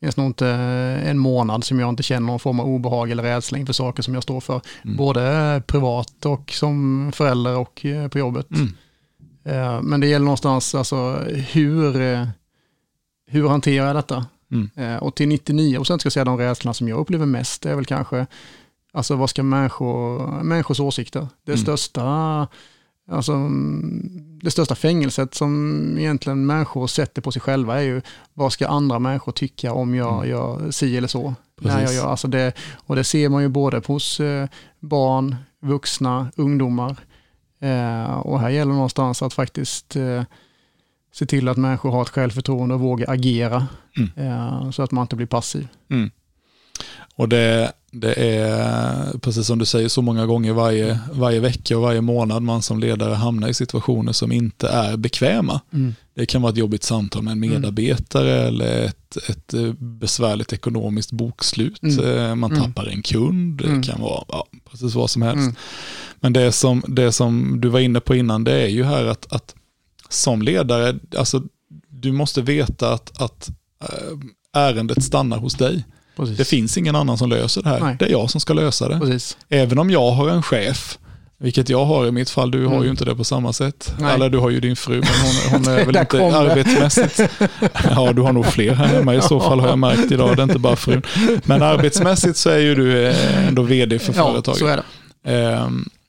[0.00, 0.48] finns nog inte
[1.04, 4.14] en månad som jag inte känner någon form av obehag eller rädsla inför saker som
[4.14, 4.60] jag står för.
[4.84, 4.96] Mm.
[4.96, 8.46] Både privat och som förälder och på jobbet.
[8.50, 8.72] Mm.
[9.46, 11.12] Eh, men det gäller någonstans, alltså
[11.52, 12.26] hur, eh,
[13.26, 14.26] hur hanterar jag detta?
[14.50, 14.70] Mm.
[14.74, 17.70] Eh, och till 99 procent ska jag säga de rädslorna som jag upplever mest, det
[17.70, 18.26] är väl kanske,
[18.92, 21.28] alltså vad ska människor, människors åsikter?
[21.44, 21.62] Det mm.
[21.62, 22.48] största,
[23.10, 23.48] alltså
[24.42, 28.02] det största fängelset som egentligen människor sätter på sig själva är ju,
[28.34, 30.30] vad ska andra människor tycka om jag mm.
[30.30, 31.34] gör si eller så?
[31.60, 34.20] När jag gör, alltså det, och det ser man ju både hos
[34.80, 36.96] barn, vuxna, ungdomar.
[37.60, 40.22] Eh, och här gäller det någonstans att faktiskt eh,
[41.18, 44.10] se till att människor har ett självförtroende och vågar agera mm.
[44.16, 45.68] eh, så att man inte blir passiv.
[45.90, 46.10] Mm.
[47.14, 51.82] Och det, det är, precis som du säger, så många gånger varje, varje vecka och
[51.82, 55.60] varje månad man som ledare hamnar i situationer som inte är bekväma.
[55.72, 55.94] Mm.
[56.14, 57.50] Det kan vara ett jobbigt samtal med en mm.
[57.50, 58.46] medarbetare mm.
[58.46, 61.82] eller ett, ett besvärligt ekonomiskt bokslut.
[61.82, 62.38] Mm.
[62.38, 62.62] Man mm.
[62.62, 65.58] tappar en kund, det kan vara ja, precis vad som helst.
[66.20, 69.32] Men det som, det som du var inne på innan, det är ju här att,
[69.32, 69.54] att
[70.08, 71.42] som ledare, alltså
[71.88, 73.48] du måste veta att, att
[73.82, 75.84] äh, ärendet stannar hos dig.
[76.16, 76.38] Precis.
[76.38, 77.80] Det finns ingen annan som löser det här.
[77.80, 77.96] Nej.
[77.98, 78.98] Det är jag som ska lösa det.
[79.00, 79.36] Precis.
[79.48, 80.98] Även om jag har en chef,
[81.38, 82.72] vilket jag har i mitt fall, du mm.
[82.72, 83.94] har ju inte det på samma sätt.
[83.98, 84.14] Nej.
[84.14, 87.20] Eller du har ju din fru, men hon, hon är väl inte arbetsmässigt.
[87.90, 90.42] Ja, du har nog fler här hemma i så fall har jag märkt idag, det
[90.42, 91.02] är inte bara frun.
[91.44, 94.58] Men arbetsmässigt så är ju du eh, ändå vd för ja, företaget.
[94.58, 94.82] Så är det.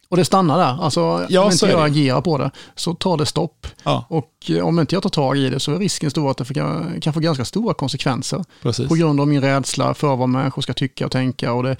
[0.10, 0.84] Och det stannar där.
[0.84, 3.67] Alltså, ja, om inte jag agerar på det så tar det stopp.
[3.84, 4.06] Ja.
[4.10, 7.00] Och eh, om inte jag tar tag i det så är risken stor att det
[7.02, 8.43] kan få ganska stora konsekvenser.
[8.62, 8.88] Precis.
[8.88, 11.54] På grund av min rädsla för vad människor ska tycka och tänka.
[11.54, 11.78] Och det,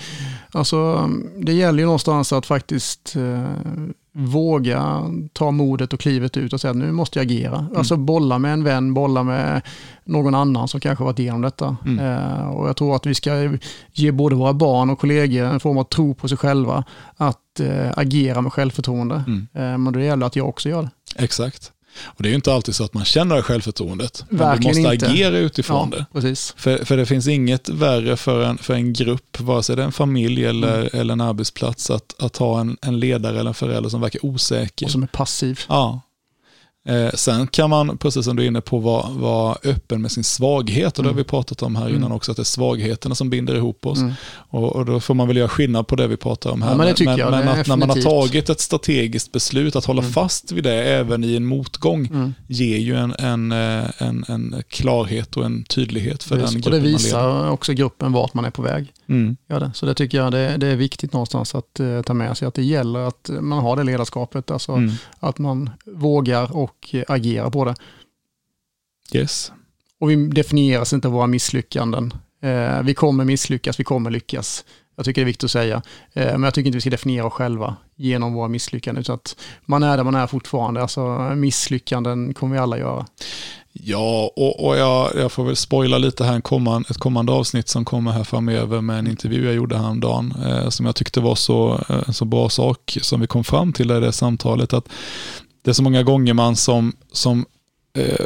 [0.52, 3.44] alltså, det gäller ju någonstans att faktiskt eh,
[4.18, 7.58] våga ta modet och klivet ut och säga att nu måste jag agera.
[7.58, 7.78] Mm.
[7.78, 9.62] Alltså bolla med en vän, bolla med
[10.04, 11.78] någon annan som kanske varit igenom detta.
[11.86, 12.00] Mm.
[12.00, 13.58] Eh, och jag tror att vi ska
[13.94, 16.84] ge både våra barn och kollegor en form av tro på sig själva.
[17.18, 19.24] Att eh, agera med självförtroende.
[19.28, 19.48] Mm.
[19.54, 20.90] Eh, men då gäller det att jag också gör det.
[21.24, 21.72] Exakt.
[22.06, 24.26] Och det är ju inte alltid så att man känner det självförtroendet.
[24.30, 25.08] Men Verkligen du måste inte.
[25.10, 26.06] agera utifrån Ja, det.
[26.14, 26.54] precis.
[26.58, 29.86] För, för det finns inget värre för en, för en grupp, vare sig det är
[29.86, 30.90] en familj eller, Mm.
[30.94, 34.86] eller en arbetsplats, att, att ha en, en ledare eller en förälder som verkar osäker.
[34.86, 35.60] Och som är passiv.
[35.70, 36.02] Ja.
[36.88, 40.24] Eh, sen kan man, precis som du är inne på, vara, vara öppen med sin
[40.24, 40.98] svaghet.
[40.98, 41.24] Och det har Mm.
[41.24, 42.12] vi pratat om här innan Mm.
[42.12, 43.98] också, att det är svagheterna som binder ihop oss.
[44.00, 44.14] Mm.
[44.50, 46.70] Och, och då får man väl göra skillnad på det vi pratar om här.
[46.72, 49.76] Ja, men det tycker jag, men det att när man har tagit ett strategiskt beslut,
[49.76, 50.14] att hålla Mm.
[50.14, 52.34] fast vid det även i en motgång, Mm.
[52.48, 56.50] ger ju en, en, eh, en, en klarhet och en tydlighet för Precis.
[56.52, 56.98] den Och det gruppen man leder.
[56.98, 58.94] visar också gruppen vart man är på väg.
[59.10, 59.38] Mm.
[59.50, 59.72] Gör det.
[59.74, 62.48] Så det tycker jag det, det är viktigt någonstans att eh, ta med sig.
[62.48, 64.52] Att det gäller att man har det ledarskapet.
[64.52, 64.78] Alltså
[65.20, 67.76] att man vågar och eh, agerar på det.
[69.14, 69.52] Yes.
[70.00, 72.14] Och vi definieras inte av våra misslyckanden.
[72.42, 74.66] Eh, vi kommer misslyckas, vi kommer lyckas.
[74.96, 75.82] Jag tycker det är viktigt att säga.
[76.14, 79.02] Eh, men jag tycker inte vi ska definiera oss själva genom våra misslyckanden.
[79.02, 79.36] Utan att
[79.66, 80.82] man är där man är fortfarande.
[80.82, 83.06] Alltså misslyckanden kommer vi alla göra.
[83.84, 87.68] Ja, och, och jag, jag får väl spoila lite här en kommande, ett kommande avsnitt
[87.68, 91.36] som kommer här framöver med en intervju jag gjorde häromdagen eh, som jag tyckte var
[91.36, 94.74] så, eh, så bra sak som vi kom fram till i det samtalet.
[94.74, 94.90] att
[95.68, 97.46] Det är så många gånger man som, som
[97.98, 98.26] eh,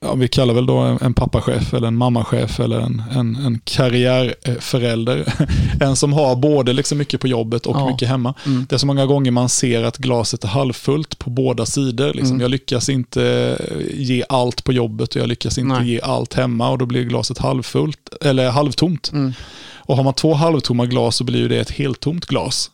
[0.00, 5.34] ja, vi kallar väl då en, pappachef eller en mammachef eller en, en, en karriärförälder.
[5.80, 7.90] en som har både liksom mycket på jobbet och Ja.
[7.90, 8.34] mycket hemma.
[8.46, 8.66] Mm.
[8.68, 12.12] Det är så många gånger man ser att glaset är halvfullt på båda sidor.
[12.12, 12.30] Liksom.
[12.30, 12.40] Mm.
[12.40, 13.58] Jag lyckas inte
[13.94, 15.90] ge allt på jobbet och jag lyckas inte Nej.
[15.90, 19.12] ge allt hemma och då blir glaset halvfullt, eller halvtomt.
[19.12, 19.32] Mm.
[19.76, 22.70] Och har man två halvtomma glas så blir det ett heltomt glas.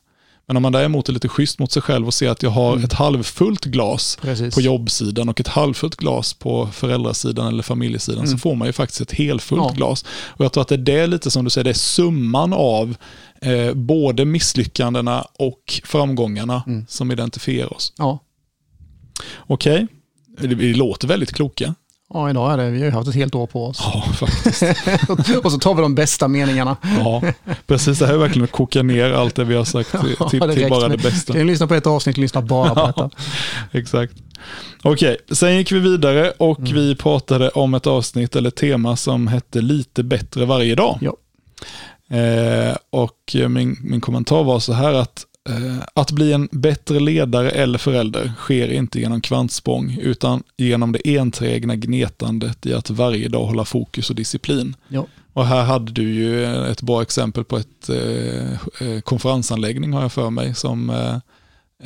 [0.49, 2.73] Men om man däremot är lite schysst mot sig själv och ser att jag har
[2.73, 2.85] Mm.
[2.85, 4.55] ett halvfullt glas Precis.
[4.55, 8.39] på jobbsidan och ett halvfullt glas på föräldrasidan eller familjesidan så Mm.
[8.39, 9.73] får man ju faktiskt ett helfullt Ja.
[9.77, 10.05] glas.
[10.27, 12.97] Och jag tror att det är det lite som du säger, det är summan av
[13.43, 16.87] eh, både misslyckandena och framgångarna Mm.
[16.89, 17.93] som identifierar oss.
[17.99, 18.19] Ja.
[19.39, 19.87] Okej,
[20.41, 21.75] det, vi låter väldigt kloka.
[22.15, 22.71] Ja, idag är det.
[22.71, 23.81] Vi har ju haft ett helt år på oss.
[23.83, 24.63] Ja, faktiskt.
[25.45, 26.77] och så tar vi de bästa meningarna.
[26.99, 27.23] Ja,
[27.67, 27.99] precis.
[27.99, 30.41] Det här är verkligen att koka ner allt det vi har sagt till, Ja, till,
[30.41, 31.33] till bara det bästa.
[31.33, 33.11] Kan ni lyssna på ett avsnitt och lyssna bara på detta?
[33.79, 34.13] Exakt.
[34.83, 36.75] Okej, sen gick vi vidare och Mm.
[36.75, 40.99] vi pratade om ett avsnitt eller tema som hette lite bättre varje dag.
[41.01, 41.17] Ja.
[42.17, 45.25] Eh, och min, min kommentar var så här att
[45.95, 51.77] att bli en bättre ledare eller förälder sker inte genom kvantsprång utan genom det enträgna
[51.77, 54.77] gnetandet i att varje dag hålla fokus och disciplin.
[54.89, 55.07] Ja.
[55.33, 60.13] Och här hade du ju ett bra exempel på ett eh, eh, konferensanläggning har jag
[60.13, 61.17] för mig som eh,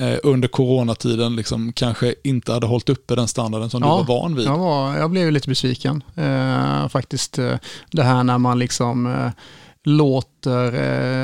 [0.09, 4.20] eh, under coronatiden liksom kanske inte hade hållit uppe den standarden som Ja, du var
[4.20, 4.46] van vid.
[4.46, 7.38] Jag, var, jag blev lite besviken eh, faktiskt.
[7.38, 7.57] Eh,
[7.90, 9.31] det här när man liksom eh,
[9.85, 10.75] låter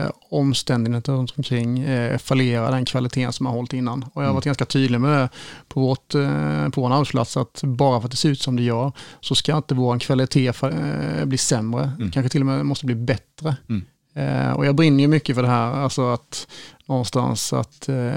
[0.05, 4.03] eh, omständigheter runt omkring eh, fallera den kvaliteten som man har hållit innan.
[4.03, 4.35] Och jag har Mm.
[4.35, 5.29] varit ganska tydlig med det
[5.69, 8.63] på, vårt, eh, på vår arbetsplats att bara för att det ser ut som det
[8.63, 11.93] gör så ska inte vår kvalitet eh, bli sämre.
[11.99, 12.11] Mm.
[12.11, 13.57] Kanske till och med måste bli bättre.
[13.69, 13.85] Mm.
[14.15, 16.47] Eh, och jag brinner ju mycket för det här, alltså att
[16.87, 18.13] någonstans att, eh,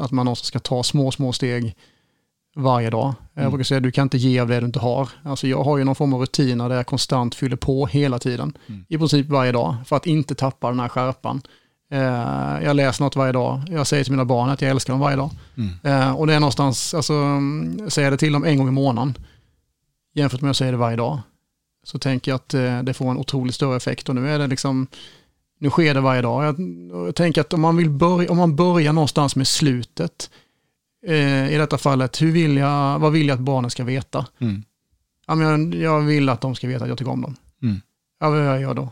[0.00, 1.76] att man någonstans ska ta små, små steg
[2.56, 3.14] varje dag.
[3.34, 3.50] Jag Mm.
[3.52, 5.08] brukar säga att du kan inte ge av det du inte har.
[5.22, 8.58] Alltså jag har ju någon form av rutiner där jag konstant fyller på hela tiden.
[8.66, 8.84] Mm.
[8.88, 11.42] I princip varje dag för att inte tappa den här skärpan.
[11.90, 13.60] Eh, jag läser något varje dag.
[13.70, 15.30] Jag säger till mina barn att jag älskar dem varje dag.
[15.56, 15.74] Mm.
[15.82, 18.72] Eh, och det är någonstans, alltså mm, säger jag det till dem en gång i
[18.72, 19.14] månaden
[20.14, 21.18] jämfört med att säga det varje dag.
[21.84, 24.46] Så tänker jag att eh, det får en otroligt större effekt och nu är det
[24.46, 24.86] liksom
[25.60, 26.44] nu sker det varje dag.
[26.44, 26.56] Jag,
[27.06, 30.30] jag tänker att om man, vill börja, om man börjar någonstans med slutet,
[31.06, 34.26] eh, i detta fallet, hur vill jag, vad vill jag att barnen ska veta?
[34.38, 34.62] Mm.
[35.26, 37.36] Ja, men jag, jag vill att de ska veta att jag tycker om dem.
[37.62, 37.80] Mm.
[38.20, 38.90] Ja, vad gör jag då?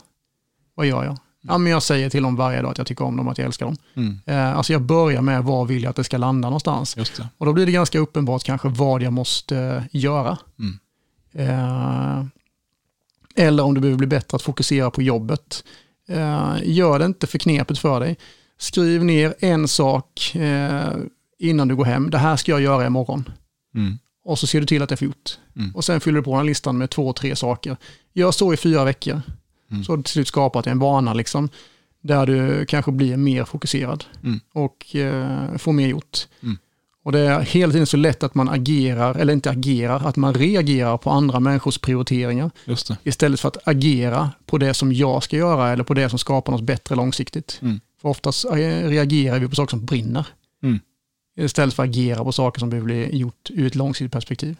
[0.75, 1.19] Vad gör jag?
[1.43, 3.47] Ja, men jag säger till dem varje dag att jag tycker om dem, att jag
[3.47, 3.77] älskar dem.
[3.95, 4.21] Mm.
[4.27, 6.97] Eh, alltså jag börjar med var vill jag att det ska landa någonstans.
[7.39, 10.39] Och då blir det ganska uppenbart kanske vad jag måste eh, göra.
[10.59, 10.79] Mm.
[11.33, 12.25] Eh,
[13.35, 15.65] eller om du behöver bli bättre att fokusera på jobbet.
[16.09, 18.19] Eh, gör det inte för knepet för dig.
[18.59, 20.95] Skriv ner en sak eh,
[21.43, 22.11] innan du går hem.
[22.11, 23.29] Det här ska jag göra imorgon.
[23.75, 23.99] Mm.
[24.25, 25.39] Och så ser du till att det är gjort.
[25.57, 25.75] Mm.
[25.75, 27.77] Och sen fyller du på den här listan med två, tre saker.
[28.13, 29.23] Gör så i fyra veckor.
[29.71, 29.85] Mm.
[29.85, 31.49] Så har du till slut skapat en vana liksom.
[32.03, 34.41] Där du kanske blir mer fokuserad Mm.
[34.55, 36.27] och eh, får mer gjort.
[36.43, 36.59] Mm.
[37.05, 40.35] Och det är hela tiden så lätt att man agerar, eller inte agerar, att man
[40.35, 42.51] reagerar på andra människors prioriteringar
[43.03, 46.53] istället för att agera på det som jag ska göra eller på det som skapar
[46.53, 47.59] något bättre långsiktigt.
[47.63, 47.81] Mm.
[48.03, 48.55] För oftast eh,
[48.89, 50.27] reagerar vi på saker som brinner.
[51.41, 54.57] Istället för att agera på saker som behöver bli gjort ur ett långsiktigt perspektiv.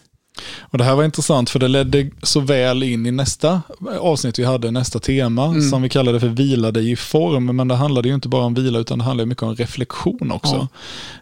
[0.61, 3.63] Och det här var intressant för det ledde så väl in i nästa
[4.01, 5.63] avsnitt vi hade, nästa tema, Mm.
[5.63, 7.57] som vi kallade för vila dig i form.
[7.57, 10.69] Men det handlade ju inte bara om vila utan det handlade mycket om reflektion också.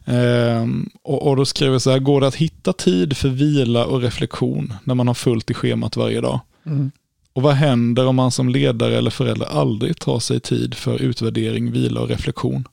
[0.05, 3.85] Ehm, och, och då skrev vi så här, går det att hitta tid för vila
[3.85, 6.41] och reflektion när man har fullt i schemat varje dag?
[6.67, 6.91] Mm.
[7.33, 11.73] Och vad händer om man som ledare eller förälder aldrig tar sig tid för utvärdering,
[11.73, 12.65] vila och reflektion?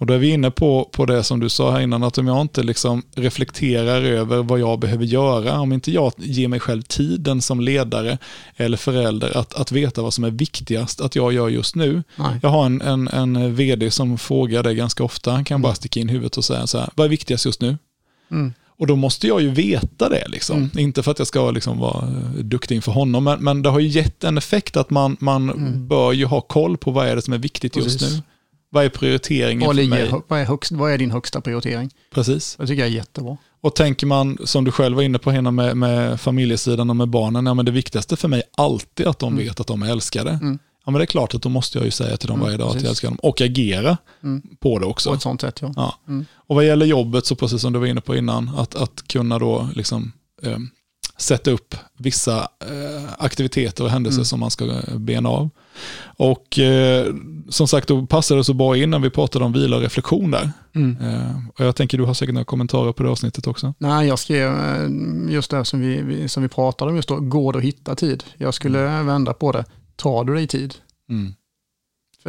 [0.00, 2.26] Och då är vi inne på, på det som du sa här innan, att om
[2.26, 6.82] jag inte liksom reflekterar över vad jag behöver göra, om inte jag ger mig själv
[6.82, 8.18] tiden som ledare
[8.56, 12.02] eller förälder att, att veta vad som är viktigast att jag gör just nu.
[12.16, 12.38] Nej.
[12.42, 16.00] Jag har en, en, en vd som frågar det ganska ofta, han kan bara sticka
[16.00, 17.78] in huvudet och säga så här, vad är viktigast just nu?
[18.30, 18.52] Mm.
[18.78, 20.28] Och då måste jag ju veta det.
[20.28, 20.56] Liksom.
[20.56, 20.70] Mm.
[20.78, 23.80] Inte för att jag ska liksom vara eh, duktig inför honom, men, men det har
[23.80, 25.88] ju gett en effekt att man, man Mm.
[25.88, 28.16] bör ju ha koll på vad är det som är viktigt just Precis.
[28.16, 28.22] nu.
[28.70, 30.06] Vad är prioriteringen Vad, för ligger, mig?
[30.10, 31.90] hö- vad, är högst, vad är din högsta prioritering?
[32.14, 32.56] Precis.
[32.60, 33.36] Det tycker jag är jättebra.
[33.60, 37.08] Och tänker man, som du själv var inne på Hanna, med, med familjesidan och med
[37.08, 39.44] barnen, ja, men det viktigaste för mig alltid att de Mm.
[39.44, 40.30] vet att de är älskade.
[40.30, 40.58] Mm.
[40.84, 42.56] Ja, men det är klart att då måste jag ju säga till dem Mm, varje
[42.56, 42.90] dag att jag precis.
[42.90, 44.42] älskar dem och agera Mm.
[44.60, 45.14] på det På också.
[45.14, 45.72] ett sånt sätt ja.
[45.76, 45.94] Ja.
[46.08, 46.24] Mm.
[46.34, 49.38] Och vad gäller jobbet, så precis som du var inne på innan, att, att kunna
[49.38, 50.56] då liksom, eh,
[51.18, 54.24] sätta upp vissa eh, aktiviteter och händelser Mm.
[54.24, 55.50] som man ska eh, bena av.
[56.16, 57.06] Och eh,
[57.48, 60.30] som sagt, då passar det så bra in när vi pratade om vila och reflektion
[60.30, 60.50] där.
[60.74, 60.96] Mm.
[61.00, 63.74] Eh, och jag tänker du har säkert några kommentarer på det avsnittet också.
[63.78, 64.88] Nej, jag skrev eh,
[65.32, 67.94] just det som vi, vi, som vi pratade om just då, går det att hitta
[67.94, 68.24] tid?
[68.36, 69.64] Jag skulle vända på det,
[69.96, 70.74] tar du dig tid?
[71.10, 71.34] Mm.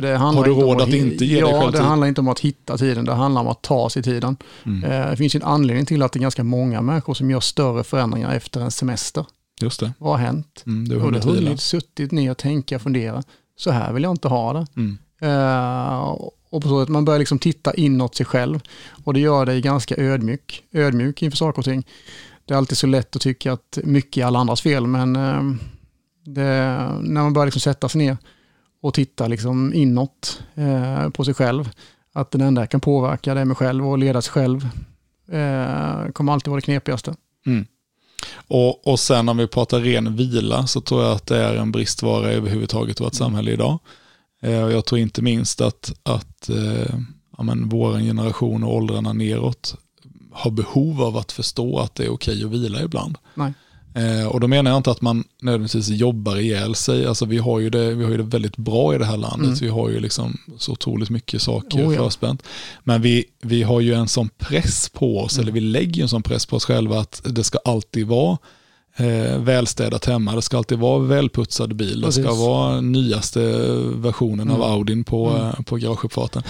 [0.01, 1.87] Det handlar Har du råd att hi- inte ge dig Ja, själv det tid?
[1.87, 4.37] handlar inte om att hitta tiden, det handlar om att ta sig tiden.
[4.65, 4.83] Mm.
[4.91, 7.83] Eh, Det finns en anledning till att det är ganska många människor som gör större
[7.83, 9.25] förändringar efter en semester.
[9.61, 9.91] Just det.
[9.97, 10.63] Vad har hänt?
[10.65, 13.23] Mm, du har det hunnit hunnit suttit ner, tänka, fundera.
[13.57, 14.67] Så här vill jag inte ha det.
[14.75, 14.97] Mm.
[15.21, 15.97] Eh,
[16.51, 18.59] och på så sätt man börjar liksom titta inåt sig själv.
[19.03, 21.87] Och det gör dig ganska ödmjuk, ödmjuk inför saker och ting.
[22.45, 25.41] Det är alltid så lätt att tycka att mycket är alla andras fel, men eh,
[26.25, 26.43] det,
[27.01, 28.17] när man börjar liksom sätta sig ner
[28.81, 31.69] och titta liksom inåt eh, på sig själv,
[32.13, 34.69] att den enda jag kan påverka det är mig själv och leda sig själv,
[35.31, 37.15] eh, kommer alltid vara det knepigaste.
[37.45, 37.65] Mm.
[38.47, 41.71] Och, och sen om vi pratar ren vila så tror jag att det är en
[41.71, 43.79] bristvara överhuvudtaget i vårt samhälle idag.
[44.41, 46.95] Eh, jag tror inte minst att, att eh,
[47.37, 49.75] ja, men vår generation och åldrarna neråt
[50.31, 53.17] har behov av att förstå att det är okej att vila ibland.
[53.33, 53.53] Nej.
[53.99, 57.05] Eh, och då menar jag inte att man nödvändigtvis jobbar ihjäl sig.
[57.05, 59.47] Alltså vi har ju det, vi har ju det väldigt bra i det här landet.
[59.47, 59.59] Mm.
[59.61, 62.05] Vi har ju liksom så otroligt mycket saker Oh ja.
[62.05, 62.43] förspänt.
[62.83, 65.43] Men vi, vi har ju en sån press på oss, Mm.
[65.43, 68.37] eller vi lägger en sån press på oss själva att det ska alltid vara
[68.99, 70.35] eh, välstädat hemma.
[70.35, 72.01] Det ska alltid vara välputsad bil.
[72.01, 72.39] Det ska Precis.
[72.39, 73.39] vara nyaste
[73.95, 74.71] versionen av Mm.
[74.71, 75.41] Audin på, Mm.
[75.47, 76.43] eh, på garageuppfarten.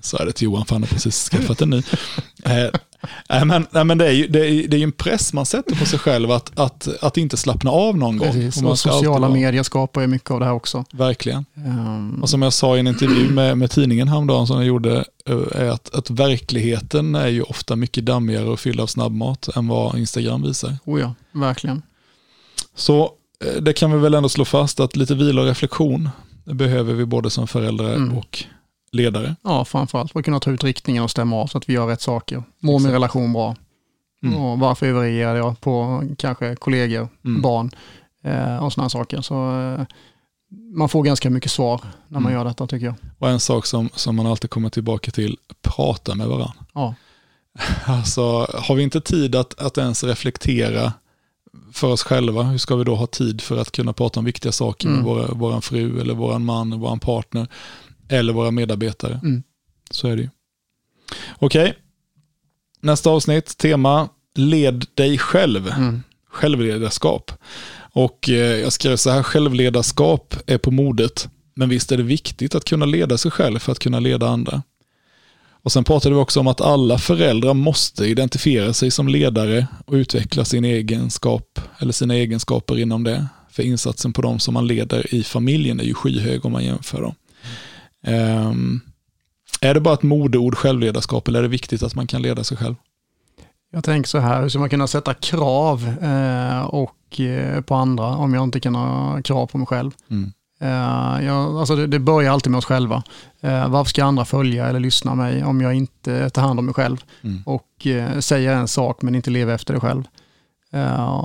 [0.00, 1.82] Så är det till Johan, för han har precis skaffat en ny.
[2.44, 2.52] Eh,
[3.28, 5.46] nej, men, nej, men det, är ju, det, är, det är ju en press man
[5.46, 8.54] sätter på sig själv att, att, att inte slappna av någon Precis.
[8.54, 8.64] gång.
[8.64, 10.84] man Och sociala medier skapar ju mycket av det här också.
[10.92, 11.44] Verkligen.
[11.56, 15.04] Ehm, Och som jag sa i en intervju med, med tidningen häromdagen som jag gjorde,
[15.26, 19.68] eh, är att, att verkligheten är ju ofta mycket dammigare och fylld av snabbmat än
[19.68, 20.76] vad Instagram visar.
[20.84, 21.82] oh ja, verkligen.
[22.78, 23.12] Så
[23.44, 26.08] eh, det kan vi väl ändå slå fast att lite vila och reflektion
[26.44, 28.18] behöver vi både som föräldrar Mm.
[28.18, 28.44] och
[28.92, 29.36] ledare.
[29.42, 31.86] Ja, framförallt för att kunna ta ut riktningen och stämma av så att vi gör
[31.86, 32.42] rätt saker.
[32.60, 32.94] Mår min Exakt.
[32.94, 33.56] relation bra?
[34.22, 34.36] Mm.
[34.36, 37.42] Och varför överreagerar jag på kanske kollegor, Mm.
[37.42, 37.70] barn
[38.24, 39.20] eh, och sådana saker.
[39.20, 39.86] Så eh,
[40.74, 42.38] man får ganska mycket svar när man Mm.
[42.38, 42.94] gör detta tycker jag.
[43.18, 46.52] Och en sak som, som man alltid kommer tillbaka till, prata med varandra.
[46.74, 46.94] Ja,
[47.86, 48.22] Alltså,
[48.54, 50.92] har vi inte tid att, att ens reflektera
[51.72, 54.52] för oss själva, hur ska vi då ha tid för att kunna prata om viktiga
[54.52, 55.06] saker med Mm.
[55.06, 57.46] våra, våran fru eller våran man, våran partner
[58.08, 59.20] eller våra medarbetare?
[59.22, 59.42] Mm.
[59.90, 60.28] Så är det ju.
[61.38, 61.74] Okej,
[62.80, 66.02] nästa avsnitt, tema led dig själv, mm.
[66.30, 67.32] självledarskap.
[67.92, 72.54] Och eh, jag skrev så här, självledarskap är på modet, men visst är det viktigt
[72.54, 74.62] att kunna leda sig själv för att kunna leda andra.
[75.62, 79.94] Och sen pratade vi också om att alla föräldrar måste identifiera sig som ledare och
[79.94, 83.26] utveckla sin egenskap eller sina egenskaper inom det.
[83.50, 87.02] För insatsen på dem som man leder i familjen är ju skyhög om man jämför
[87.02, 87.14] dem.
[88.06, 88.80] Ehm,
[89.60, 92.56] är det bara ett modeord självledarskap eller är det viktigt att man kan leda sig
[92.56, 92.74] själv?
[93.70, 98.06] Jag tänker så här, hur ska man kunna sätta krav eh, och, eh, på andra
[98.06, 99.90] om jag inte kan ha krav på mig själv?
[100.10, 100.32] Mm.
[100.60, 103.02] Eh, jag, alltså det, det börjar alltid med oss själva.
[103.40, 106.74] Eh, varför ska andra följa eller lyssna mig om jag inte tar hand om mig
[106.74, 107.42] själv Mm.
[107.46, 110.04] och eh, säger en sak men inte lever efter det själv?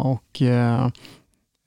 [0.04, 0.42] Och,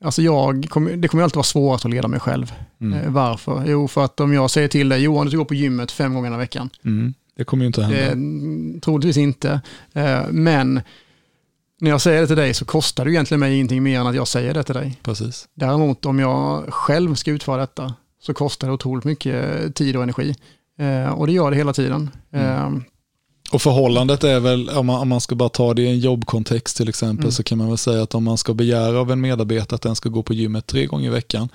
[0.04, 2.52] alltså jag kommer, det kommer alltid vara svårast att leda mig själv.
[2.80, 3.12] Mm.
[3.12, 3.64] Varför?
[3.66, 6.14] Jo, för att om jag säger till dig, Johan du ska gå på gymmet fem
[6.14, 6.70] gånger i veckan.
[6.84, 7.14] Mm.
[7.36, 8.76] Det kommer ju inte att hända.
[8.76, 9.60] Eh, troligtvis inte.
[10.30, 10.80] Men
[11.80, 14.14] när jag säger det till dig så kostar det egentligen mig ingenting mer än att
[14.14, 14.98] jag säger det till dig.
[15.02, 15.48] Precis.
[15.54, 20.34] Däremot om jag själv ska utföra detta så kostar det otroligt mycket tid och energi.
[20.78, 22.10] Eh, och det gör det hela tiden.
[22.32, 22.70] Eh,
[23.52, 26.76] Och förhållandet är väl, om man, om man ska bara ta det i en jobbkontext
[26.76, 27.32] till exempel, Mm.
[27.32, 29.96] så kan man väl säga att om man ska begära av en medarbetare att den
[29.96, 31.48] ska gå på gymmet tre gånger i veckan,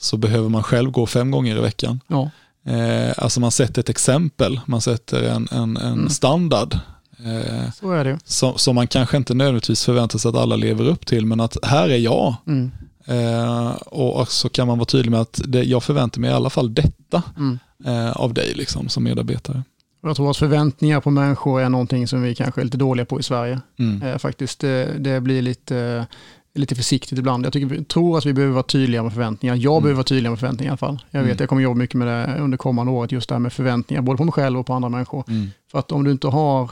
[0.00, 2.00] så behöver man själv gå fem gånger i veckan.
[2.06, 2.30] ja,
[2.66, 6.08] Eh, alltså man sätter ett exempel, man sätter en, en, en Mm.
[6.08, 6.78] standard.
[7.24, 10.88] Eh, så är det som, som man kanske inte nödvändigtvis förväntar sig att alla lever
[10.88, 12.34] upp till, men att här är jag.
[12.46, 12.70] Mm.
[13.06, 16.50] Eh, och, så kan man vara tydlig med att det, jag förväntar mig i alla
[16.50, 17.58] fall detta Mm.
[17.84, 19.62] eh, av dig liksom, som medarbetare.
[20.02, 23.20] Jag tror att förväntningar på människor är någonting som vi kanske är lite dåliga på
[23.20, 23.60] i Sverige.
[23.78, 24.02] Mm.
[24.02, 26.06] Eh, faktiskt, det, det blir lite,
[26.54, 27.46] lite försiktigt ibland.
[27.46, 29.54] Jag tycker, tror att vi behöver vara tydliga med förväntningar.
[29.56, 29.82] Jag Mm.
[29.82, 30.98] behöver vara tydlig med förväntningar i alla fall.
[31.10, 31.36] Jag vet, Mm.
[31.40, 34.16] jag kommer jobba mycket med det under kommande året, just det här med förväntningar, både
[34.16, 35.24] på mig själv och på andra människor.
[35.28, 35.50] Mm.
[35.70, 36.68] För att om du inte har eh,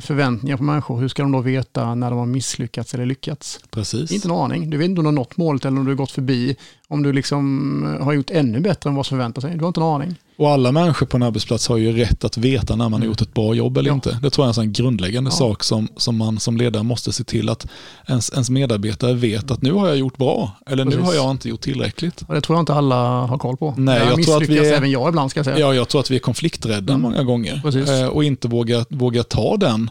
[0.00, 3.60] förväntningar på människor, hur ska de då veta när de har misslyckats eller lyckats?
[3.70, 4.12] Precis.
[4.12, 4.70] Inte en aning.
[4.70, 6.56] Du vet inte om du har nått målet eller om du har gått förbi.
[6.92, 9.44] Om du liksom eh, har gjort ännu bättre än vad som förväntas.
[9.44, 10.14] Du har inte en aning.
[10.38, 13.08] Och alla människor på en arbetsplats har ju rätt att veta när man har Mm.
[13.08, 13.94] gjort ett bra jobb eller Ja.
[13.94, 14.18] inte.
[14.22, 15.36] Det tror jag är en grundläggande Ja.
[15.36, 17.66] sak som, som man som ledare måste se till att
[18.08, 21.06] ens, ens medarbetare vet att nu har jag gjort bra eller nu Precis.
[21.06, 22.22] har jag inte gjort tillräckligt.
[22.28, 23.74] Och det tror jag inte alla har koll på.
[23.76, 25.58] Nej, Där jag tror att vi är- även jag ibland ska jag säga.
[25.58, 27.02] Ja, jag tror att vi är konflikträdda Mm.
[27.02, 27.90] många gånger Precis.
[27.90, 29.90] eh, och inte vågar, vågar ta den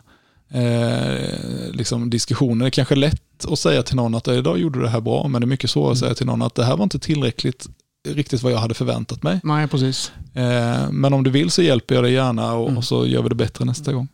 [0.52, 2.60] eh, liksom diskussionen.
[2.60, 5.28] Det är kanske lätt att säga till någon att idag gjorde du det här bra,
[5.28, 6.08] men det är mycket svårare att Mm.
[6.10, 7.68] säga till någon att det här var inte tillräckligt
[8.08, 9.40] riktigt vad jag hade förväntat mig.
[9.44, 10.12] Nej, precis.
[10.34, 12.78] Eh, men om du vill så hjälper jag dig gärna och, Mm.
[12.78, 14.08] och så gör vi det bättre nästa gång.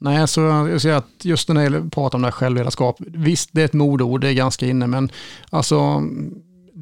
[0.00, 3.60] Nej, så jag säger att just när jag pratar om det här självledarskap, visst det
[3.60, 5.10] är ett modord, det är ganska inne, men
[5.50, 6.02] alltså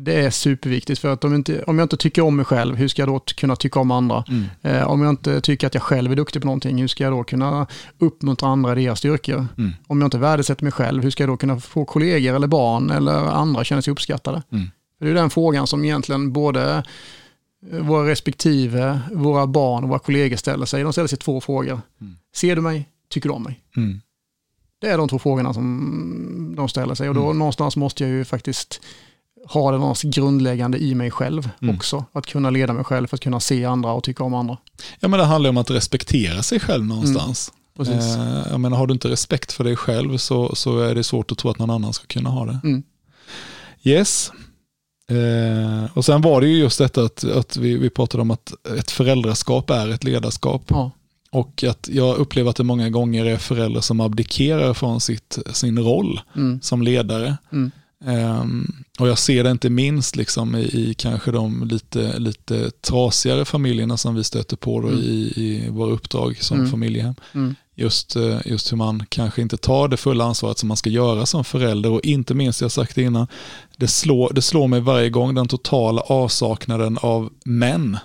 [0.07, 2.89] det är superviktigt för att om, inte, om jag inte tycker om mig själv, hur
[2.89, 4.25] ska jag då kunna tycka om andra?
[4.63, 7.13] Eh, om jag inte tycker att jag själv är duktig på någonting, hur ska jag
[7.13, 7.67] då kunna
[7.99, 9.47] uppmuntra andra i deras styrkor?
[9.59, 9.73] Mm.
[9.87, 12.91] Om jag inte värdesätter mig själv, hur ska jag då kunna få kollegor eller barn
[12.91, 14.43] eller andra känna sig uppskattade?
[14.53, 14.71] Mm.
[15.01, 16.83] Det är den frågan som egentligen både
[17.73, 20.83] eh, våra respektive, våra barn och våra kollegor ställer sig.
[20.83, 21.81] De ställer sig två frågor.
[22.01, 22.17] Mm.
[22.37, 22.89] Ser du mig?
[23.11, 23.61] Tycker du om mig?
[23.77, 24.01] Mm.
[24.81, 27.39] Det är de två frågorna som de ställer sig och då Mm.
[27.39, 28.81] någonstans måste jag ju faktiskt
[29.49, 31.77] ha det någonstans grundläggande i mig själv Mm.
[31.77, 32.05] också.
[32.13, 34.57] Att kunna leda mig själv, för att kunna se andra och tycka om andra.
[35.01, 37.53] Ja, men det handlar om att respektera sig själv någonstans.
[37.77, 38.17] Precis.
[38.17, 41.33] Eh, jag menar, har du inte respekt för dig själv så, så är det svårt
[41.33, 42.61] att tro att någon annan ska kunna ha det.
[42.65, 42.83] Mm.
[43.83, 44.33] Yes.
[45.11, 48.53] Eh, och sen var det ju just detta att, att vi, vi pratade om att
[48.79, 50.63] ett föräldraskap är ett ledarskap.
[50.69, 50.91] Ja.
[51.31, 55.79] Och att jag upplever att det många gånger är föräldrar som abdikerar från sitt, sin
[55.79, 56.61] roll Mm.
[56.63, 57.37] som ledare.
[57.53, 57.71] Mm.
[58.05, 63.45] Ehm, och jag ser det inte minst liksom i, i kanske de lite, lite trasigare
[63.45, 64.95] familjerna som vi stöter på Mm.
[64.99, 66.71] i, i våra uppdrag som Mm.
[66.71, 67.15] familjehem.
[67.35, 67.55] Mm.
[67.79, 71.27] Just, eh, just hur man kanske inte tar det fulla ansvaret som man ska göra
[71.27, 73.27] som förälder och inte minst, jag har sagt det innan,
[73.77, 77.99] det slår, det slår mig varje gång den totala avsaknaden av män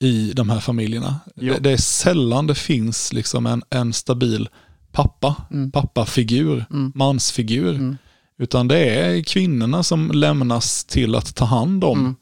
[0.00, 1.20] i de här familjerna.
[1.34, 4.48] Det, det är sällan det finns liksom en, en stabil
[4.92, 5.70] pappa, Mm.
[5.72, 6.92] pappafigur, Mm.
[6.94, 7.96] mansfigur.
[8.38, 12.16] Utan det är kvinnorna som lämnas till att ta hand om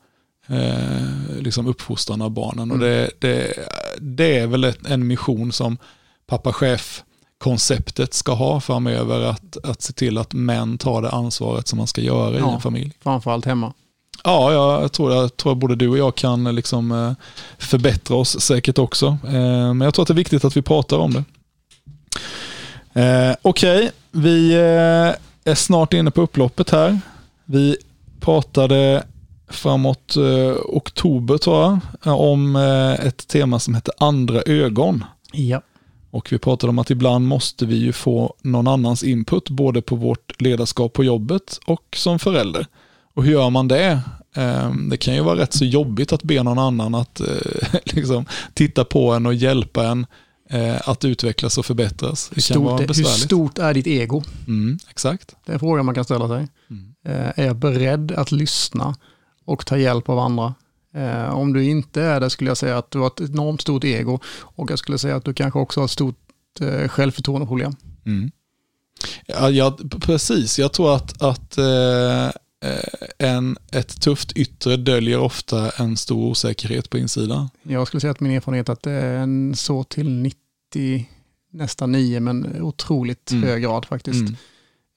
[0.48, 0.62] Mm.
[0.62, 2.70] eh, liksom uppfostran av barnen.
[2.70, 2.88] Och Mm.
[2.88, 3.52] det, det,
[4.00, 5.78] det är väl ett, en mission som
[6.26, 9.20] pappa chef-konceptet ska ha framöver.
[9.20, 12.54] Att, att se till att män tar det ansvaret som man ska göra i Ja.
[12.54, 12.92] en familj.
[13.02, 13.72] Framförallt hemma.
[14.24, 17.12] Ja, jag tror, jag tror både du och jag kan liksom, eh,
[17.58, 19.06] förbättra oss säkert också.
[19.24, 21.24] Eh, men jag tror att det är viktigt att vi pratar om det.
[23.02, 27.00] Eh, Okej, vi eh, är snart inne på upploppet här.
[27.44, 27.76] Vi
[28.20, 29.04] pratade
[29.48, 35.04] framåt eh, oktober tror jag, om eh, ett tema som heter andra ögon.
[35.32, 35.62] Ja.
[36.10, 39.96] Och vi pratade om att ibland måste vi ju få någon annans input, både på
[39.96, 42.66] vårt ledarskap på jobbet och som förälder.
[43.14, 44.00] Och hur gör man det?
[44.36, 47.26] Eh, Det kan ju vara rätt så jobbigt att be någon annan att eh,
[47.84, 48.24] liksom,
[48.54, 50.06] titta på en och hjälpa en
[50.50, 52.30] eh, att utvecklas och förbättras.
[52.34, 54.22] Hur stort, är, hur stort är ditt ego?
[54.46, 55.34] Mm, exakt.
[55.46, 56.48] Det är en fråga man kan ställa sig.
[56.70, 56.94] Mm.
[57.04, 58.94] Eh, Är jag beredd att lyssna
[59.44, 60.54] och ta hjälp av andra?
[60.94, 63.84] Eh, Om du inte är det skulle jag säga att du har ett enormt stort
[63.84, 66.16] ego och jag skulle säga att du kanske också har ett stort
[66.60, 67.72] eh, självförtroendeproblem.
[68.06, 68.30] Mm.
[69.26, 70.58] Ja, ja, precis.
[70.58, 72.28] Jag tror att, att eh,
[73.18, 77.48] en, ett tufft yttre döljer ofta en stor osäkerhet på insidan.
[77.62, 81.08] Jag skulle säga att min erfarenhet är att det är en så till 90,
[81.52, 83.44] nästan 9, men otroligt Mm.
[83.48, 84.20] hög grad faktiskt.
[84.20, 84.34] Mm.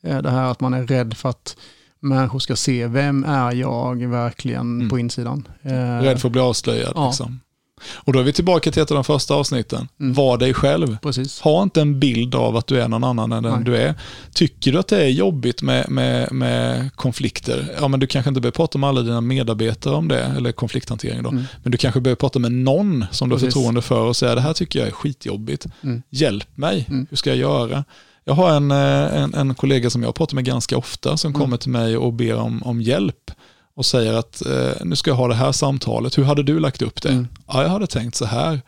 [0.03, 1.57] Eh, Det här att man är rädd för att
[1.99, 4.89] människor ska se, vem är jag verkligen Mm.
[4.89, 5.47] på insidan?
[5.61, 6.93] Eh, Rädd för att bli avslöjad.
[6.95, 7.07] Ja.
[7.07, 7.39] Liksom.
[7.95, 9.87] Och då är vi tillbaka till ett av de första avsnitten.
[9.99, 10.13] Mm.
[10.13, 10.97] Var dig själv.
[11.01, 11.41] Precis.
[11.41, 13.63] Ha inte en bild av att du är någon annan än den Nej.
[13.63, 13.95] du är.
[14.33, 18.41] Tycker du att det är jobbigt med, med, med konflikter, ja men du kanske inte
[18.41, 21.29] behöver prata med alla dina medarbetare om det, eller konflikthantering då.
[21.29, 21.43] Mm.
[21.63, 23.53] Men du kanske behöver prata med någon som du har Precis.
[23.53, 25.65] förtroende för och säga det här tycker jag är skitjobbigt.
[25.83, 26.01] Mm.
[26.09, 27.07] Hjälp mig, Mm.
[27.09, 27.83] hur ska jag göra?
[28.25, 31.41] Jag har en, eh, en, en kollega som jag pratar med ganska ofta som Mm.
[31.41, 33.31] kommer till mig och ber om, om hjälp
[33.75, 36.81] och säger att eh, nu ska jag ha det här samtalet, hur hade du lagt
[36.81, 37.09] upp det?
[37.09, 37.27] Mm.
[37.47, 38.61] Ja, jag hade tänkt så här.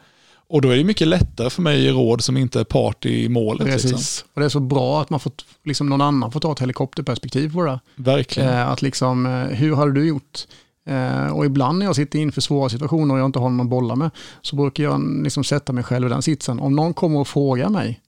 [0.47, 3.29] Och då är det mycket lättare för mig ge råd som inte är part i
[3.29, 3.67] målet.
[3.67, 3.91] Precis.
[3.91, 4.27] Liksom.
[4.33, 5.31] Och det är så bra att man får,
[5.63, 7.79] liksom någon annan får ta ett helikopterperspektiv på det.
[7.95, 8.49] Verkligen.
[8.49, 10.39] Eh, att liksom, eh, hur hade du gjort?
[10.87, 13.69] Eh, och ibland när jag sitter inför svåra situationer och jag inte har någon att
[13.69, 14.09] bolla med,
[14.41, 16.59] så brukar jag liksom sätta mig själv i den sitsen.
[16.59, 17.99] Om någon kommer och frågar mig,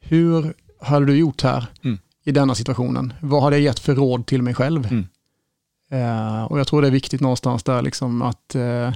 [0.00, 1.98] hur hade du gjort här Mm.
[2.24, 3.12] i denna situationen?
[3.20, 4.86] Vad hade jag gett för råd till mig själv?
[4.86, 5.06] Mm.
[5.90, 8.92] Eh, och jag tror det är viktigt någonstans där liksom att eh,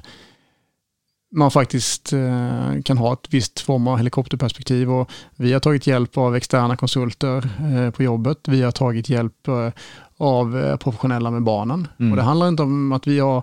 [1.30, 4.90] man faktiskt eh, kan ha ett visst form av helikopterperspektiv.
[4.90, 8.38] Och vi har tagit hjälp av externa konsulter eh, på jobbet.
[8.48, 9.70] Vi har tagit hjälp eh,
[10.16, 11.88] av professionella med barnen.
[11.98, 12.12] Mm.
[12.12, 13.42] Och det handlar inte om att vi har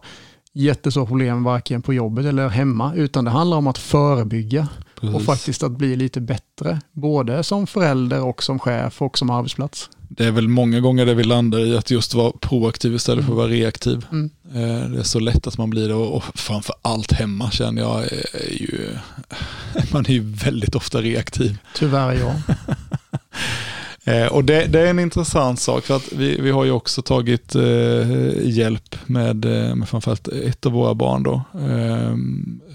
[0.53, 5.25] jättestora problem varken på jobbet eller hemma, utan det handlar om att förebygga och Precis.
[5.25, 9.89] faktiskt att bli lite bättre, både som förälder och som chef och som arbetsplats.
[10.09, 13.31] Det är väl många gånger det vi landar i att just vara proaktiv istället för
[13.31, 14.05] att vara reaktiv.
[14.11, 14.29] Mm.
[14.53, 18.03] Eh, Det är så lätt att man blir det och framför allt hemma känner jag
[18.03, 18.89] är ju,
[19.91, 21.57] man är ju väldigt ofta reaktiv.
[21.75, 22.35] Tyvärr ja.
[24.07, 27.01] Eh, Och det, det är en intressant sak för att vi, vi har ju också
[27.01, 32.15] tagit eh, hjälp med, eh, med framförallt ett av våra barn då, eh,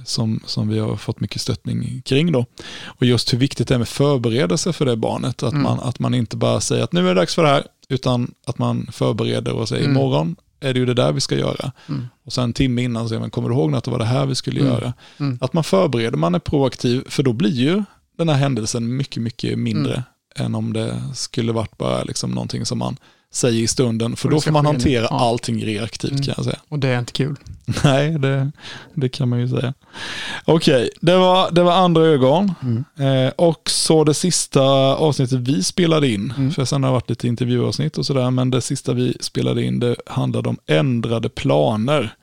[0.04, 2.46] som, som vi har fått mycket stöttning kring då.
[2.84, 5.62] Och just hur viktigt det är med förberedelse för det barnet, att, Mm.
[5.62, 8.34] man, att man inte bara säger att nu är det dags för det här, utan
[8.46, 9.96] att man förbereder och säger Mm.
[9.96, 11.72] imorgon är det ju det där vi ska göra.
[11.88, 12.06] Mm.
[12.24, 14.26] Och sen en timme innan säger man, kommer du ihåg att det var det här
[14.26, 14.72] vi skulle Mm.
[14.72, 14.92] göra?
[15.20, 15.38] Mm.
[15.40, 17.82] Att man förbereder, man är proaktiv, för då blir ju
[18.18, 20.02] den här händelsen mycket, mycket mindre Mm.
[20.36, 22.96] Än om det skulle varit bara liksom någonting som man
[23.32, 24.16] säger i stunden.
[24.16, 25.20] För då får man hantera Ja.
[25.20, 26.22] allting reaktivt Mm.
[26.22, 26.58] kan jag säga.
[26.68, 27.36] Och det är inte kul.
[27.84, 28.50] Nej, det,
[28.94, 29.74] det kan man ju säga.
[30.44, 32.52] Okej, det, var, det var andra ögon.
[32.62, 32.84] Mm.
[33.26, 34.62] Eh, och så det sista
[34.94, 36.50] avsnittet vi spelade in, Mm.
[36.50, 39.80] för sen har det varit lite intervjuavsnitt och sådär, men det sista vi spelade in
[39.80, 42.14] det handlade om ändrade planer.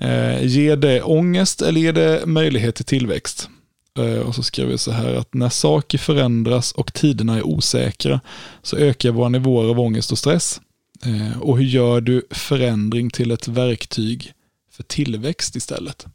[0.00, 3.48] Eh, ger det ångest eller ger det möjlighet till tillväxt?
[3.96, 8.20] Eh, och så skrev vi så här att när saker förändras och tiderna är osäkra
[8.62, 10.60] så ökar våra nivåer av ångest och stress.
[11.04, 14.32] Eh, och hur gör du förändring till ett verktyg
[14.72, 16.06] för tillväxt istället?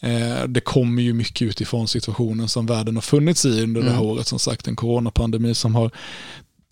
[0.00, 3.96] Eh, det kommer ju mycket utifrån situationen som världen har funnits i under det här
[3.98, 4.06] Mm.
[4.10, 4.26] året.
[4.26, 5.90] Som sagt en coronapandemi som har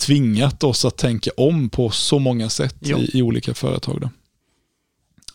[0.00, 4.00] tvingat oss att tänka om på så många sätt i, i olika företag.
[4.00, 4.10] Då.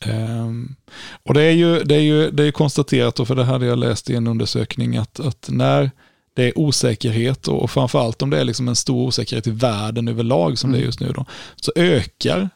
[0.06, 0.76] Ehm,
[1.24, 3.80] och det är ju, det är ju det är konstaterat, och för det hade jag
[3.80, 5.92] läst i en undersökning, att, att när
[6.36, 10.08] det är osäkerhet och, och framförallt om det är liksom en stor osäkerhet i världen
[10.08, 10.86] överlag som det är Mm.
[10.88, 11.26] just nu, då,
[11.56, 12.50] så ökar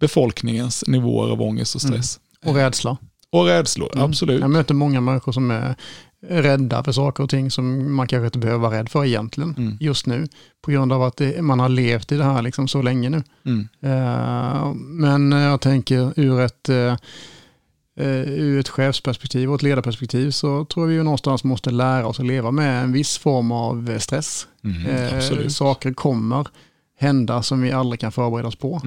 [0.00, 2.20] befolkningens nivåer av ångest och stress.
[2.44, 2.96] Och rädsla.
[3.30, 4.04] Och rädslor, Mm.
[4.04, 4.40] absolut.
[4.40, 5.74] Jag möter många människor som är
[6.22, 9.76] rädda för saker och ting som man kanske inte behöver vara rädd för egentligen Mm.
[9.80, 10.28] just nu.
[10.62, 13.22] På grund av att det, man har levt i det här liksom så länge nu.
[13.46, 13.68] Mm.
[13.80, 16.94] Eh, men jag tänker ur ett, eh,
[18.26, 22.20] ur ett chefsperspektiv och ett ledarperspektiv så tror jag vi ju någonstans måste lära oss
[22.20, 24.46] att leva med en viss form av stress.
[24.64, 25.52] Mm, absolut.
[25.52, 26.48] saker kommer
[26.98, 28.80] hända som vi aldrig kan förbereda oss på.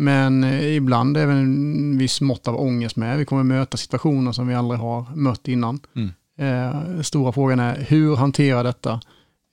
[0.00, 3.18] Men eh, ibland är det en viss mått av ångest med.
[3.18, 5.80] Vi kommer möta situationer som vi aldrig har mött innan.
[5.96, 6.10] Mm.
[6.38, 9.00] Eh, Stora frågan är hur hanterar detta?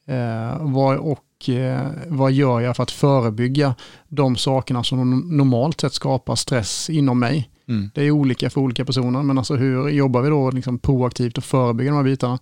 [0.07, 3.75] Eh, vad, och eh, vad gör jag för att förebygga
[4.07, 7.49] de sakerna som normalt sett skapar stress inom mig?
[7.67, 7.89] Mm.
[7.93, 11.43] Det är olika för olika personer, men alltså hur jobbar vi då liksom proaktivt och
[11.43, 12.39] förebygger de här bitarna?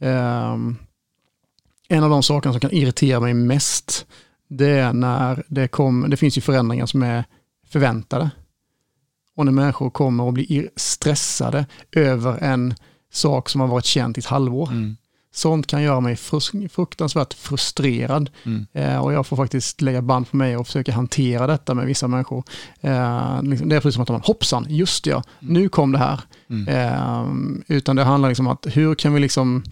[0.00, 0.76] Ehm,
[1.88, 4.06] en av de sakerna som kan irritera mig mest,
[4.48, 7.24] det är när det kommer, det finns ju förändringar som är
[7.68, 8.30] förväntade.
[9.36, 12.74] Och när människor kommer och blir ir- stressade över en
[13.12, 14.68] sak som har varit känt i ett halvår.
[14.70, 14.96] Mm.
[15.34, 16.16] Sånt kan göra mig
[16.70, 18.30] fruktansvärt frustrerad.
[18.44, 18.66] Mm.
[18.72, 22.08] Eh, och jag får faktiskt lägga band på mig och försöka hantera detta med vissa
[22.08, 22.44] människor.
[22.80, 26.20] Eh, liksom, det är precis som att man, hoppsan, just ja, nu kom det här.
[26.50, 26.68] Mm.
[26.68, 29.62] Eh, utan det handlar liksom om att hur kan vi liksom mm,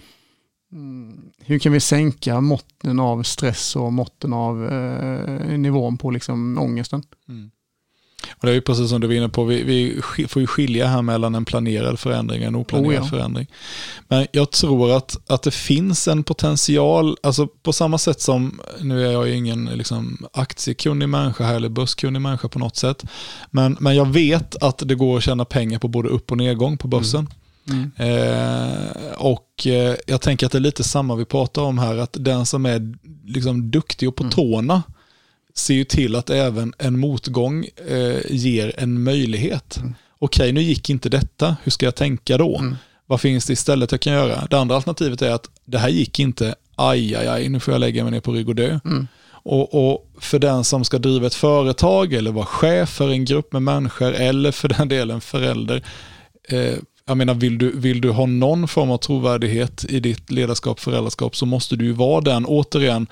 [1.39, 7.03] hur kan vi sänka måtten av stress och måtten av eh, nivån på liksom ångesten?
[7.29, 7.51] Mm.
[8.33, 10.87] Och det är ju precis som du var inne på, vi, vi får ju skilja
[10.87, 13.05] här mellan en planerad förändring och en oplanerad Oh ja.
[13.05, 13.47] förändring.
[14.09, 19.07] Men jag tror att, att det finns en potential, alltså på samma sätt som, nu
[19.07, 23.05] är jag ju ingen liksom, aktiekunnig människa här eller börskunnig människa på något sätt,
[23.51, 26.79] men, men jag vet att det går att tjäna pengar på både upp och nedgång
[26.79, 27.21] på börsen.
[27.21, 27.33] Mm.
[27.97, 32.17] Eh, och eh, jag tänker att det är lite samma vi pratar om här, att
[32.21, 32.95] den som är
[33.27, 34.33] liksom duktig och på Mm.
[34.33, 34.83] tårna
[35.55, 39.77] ser ju till att även en motgång eh, ger en möjlighet.
[39.77, 39.95] Mm.
[40.19, 42.59] Okej, nu gick inte detta, hur ska jag tänka då?
[42.59, 42.77] Mm.
[43.07, 44.47] Vad finns det istället jag kan göra?
[44.51, 47.79] Det andra alternativet är att det här gick inte, aj, aj, aj, nu får jag
[47.81, 48.79] lägga mig ner på rygg och dö.
[48.85, 49.09] Mm.
[49.47, 53.53] Och, och för den som ska driva ett företag eller vara chef för en grupp
[53.53, 55.83] med människor eller för den delen förälder.
[56.49, 56.75] Eh,
[57.07, 61.37] jag menar, vill du, vill du ha någon form av trovärdighet i ditt ledarskap, föräldraskap
[61.37, 63.07] så måste du ju vara den, återigen,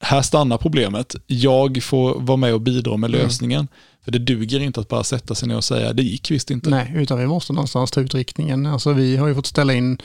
[0.00, 1.16] här stannar problemet.
[1.26, 3.20] Jag får vara med och bidra med Mm.
[3.22, 3.68] lösningen.
[4.04, 6.70] För det duger inte att bara sätta sig ner och säga, det gick visst inte.
[6.70, 8.66] Nej, utan vi måste någonstans ta ut riktningen.
[8.66, 9.98] Alltså vi har ju fått ställa in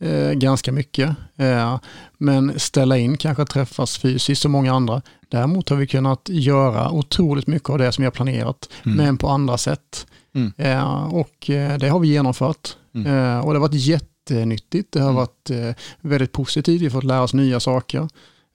[0.00, 1.10] eh, ganska mycket.
[1.36, 1.78] Eh,
[2.18, 5.02] men ställa in kanske träffas fysiskt som många andra.
[5.28, 8.96] Däremot har vi kunnat göra otroligt mycket av det som vi har planerat, Mm.
[8.96, 10.06] men på andra sätt.
[10.34, 10.52] Mm.
[10.58, 12.76] Eh, och eh, det har vi genomfört.
[12.94, 13.06] Mm.
[13.06, 14.92] Eh, och det har varit jättenyttigt.
[14.92, 15.16] Det har Mm.
[15.16, 15.70] varit eh,
[16.00, 16.80] väldigt positivt.
[16.80, 18.08] Vi har fått lära oss nya saker.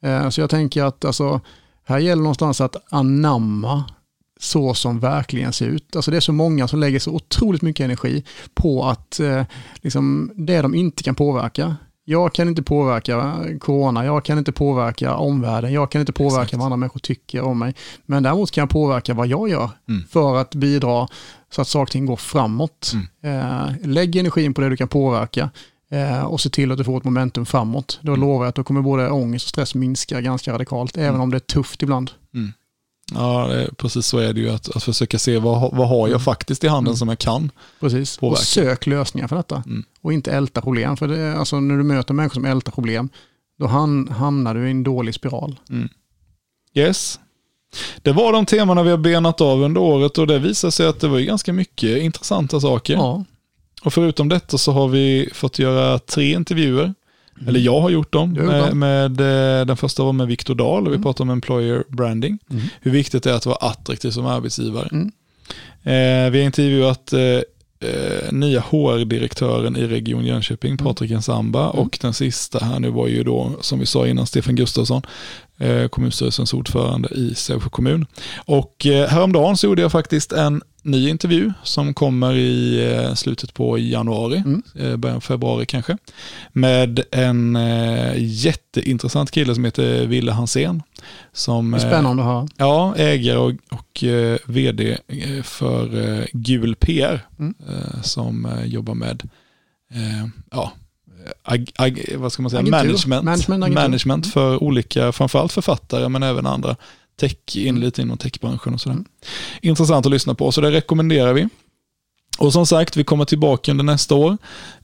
[0.04, 1.42] Eh, så jag tänker att alltså,
[1.86, 3.84] här gäller någonstans att anamma
[4.40, 5.96] så som verkligen ser ut.
[5.96, 8.24] Alltså det är så många som lägger så otroligt mycket energi
[8.54, 9.44] på att eh,
[9.76, 11.76] liksom, det de inte kan påverka.
[12.10, 16.54] Jag kan inte påverka corona, jag kan inte påverka omvärlden, jag kan inte påverka Exakt.
[16.58, 17.74] vad andra människor tycker om mig.
[18.06, 20.04] Men däremot kan jag påverka vad jag gör Mm.
[20.10, 21.08] för att bidra
[21.52, 22.92] så att saker och ting går framåt.
[23.24, 23.40] Mm.
[23.50, 25.50] Eh, lägg energin på det du kan påverka
[25.92, 28.00] eh, och se till att du får ett momentum framåt.
[28.02, 28.22] Då Mm.
[28.22, 31.22] lovar jag att då kommer både ångest och stress minska ganska radikalt, även Mm.
[31.22, 32.12] om det är tufft ibland.
[33.14, 36.20] Ja, precis så är det ju, att, att försöka se vad, vad har jag Mm.
[36.20, 36.98] faktiskt i handen Mm.
[36.98, 37.52] som jag kan.
[37.80, 38.18] Precis.
[38.18, 38.40] Påverka.
[38.40, 39.64] Och sök lösningar för detta.
[39.66, 39.84] Mm.
[40.02, 40.98] Och inte älta problem.
[40.98, 43.10] För det, alltså, när du möter människor som ältar problem,
[43.60, 45.60] då hamnar du i en dålig spiral.
[46.74, 47.20] Yes.
[48.02, 51.00] Det var de temana vi har benat av under året och det visar sig att
[51.00, 52.94] det var ganska mycket intressanta saker.
[52.94, 53.26] Ja.
[53.84, 56.94] Och förutom detta så har vi fått göra tre intervjuer.
[57.48, 58.34] Eller jag har gjort dem.
[58.34, 59.22] Med, med,
[59.62, 61.04] eh, den första var med Viktor Dahl och vi Mm.
[61.04, 62.40] pratade om employer branding.
[62.52, 62.64] Mm.
[62.82, 64.90] Hur viktigt det är att vara attraktiv som arbetsgivare.
[64.92, 65.12] Mm.
[65.84, 67.20] Eh, vi har intervjuat eh,
[67.90, 71.64] eh, nya HR-direktören i Region Jönköping, Patrik Ensamba.
[71.64, 71.76] Mm.
[71.80, 75.02] Och den sista här nu var ju då, som vi sa innan, Stefan Gustafsson,
[75.90, 78.06] kommunstyrelsens ordförande i Sävsjö kommun.
[78.46, 83.54] Och eh, häromdagen så gjorde jag faktiskt en ny intervju som kommer i eh, slutet
[83.54, 84.64] på januari, Mm.
[84.76, 85.98] eh, början februari kanske,
[86.54, 90.84] med en eh, jätteintressant kille som heter Ville Hansén.
[91.34, 92.48] Som, Det är eh, spännande att höra.
[92.58, 97.54] Ja, ägare och, och eh, vd eh, för eh, Gul PR Mm.
[97.70, 99.24] eh, som eh, jobbar med
[99.94, 100.72] eh, ja,
[101.44, 102.60] ag, ag, vad ska man säga?
[102.60, 102.80] Agentur.
[103.10, 104.32] management, Management, management Mm.
[104.32, 106.76] för olika, framförallt författare men även andra
[107.20, 107.82] tech, in Mm.
[107.82, 108.94] lite inom techbranschen och sådär.
[108.94, 109.06] Mm.
[109.62, 111.48] Intressant att lyssna på, så det rekommenderar vi.
[112.38, 114.38] Och som sagt, vi kommer tillbaka under nästa år.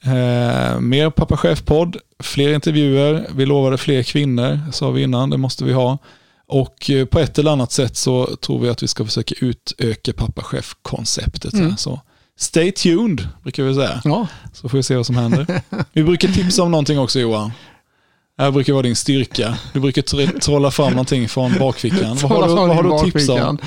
[0.03, 5.63] Eh, mer Pappa Chef-podd, fler intervjuer, vi lovade fler kvinnor, sa vi innan, det måste
[5.63, 5.97] vi ha.
[6.47, 10.13] Och eh, på ett eller annat sätt så tror vi att vi ska försöka utöka
[10.13, 11.53] Pappa Chef-konceptet.
[11.53, 11.77] Mm.
[11.77, 12.01] Så
[12.38, 14.01] stay tuned, brukar vi säga.
[14.03, 15.61] Ja, Så får vi se vad som händer.
[15.93, 17.51] Vi brukar tipsa om någonting också Johan.
[18.38, 19.57] Det här brukar vara din styrka.
[19.73, 22.17] Du brukar tr- trolla fram någonting från bakfickan.
[22.21, 23.57] Vad har du, vad har du att tipsa om?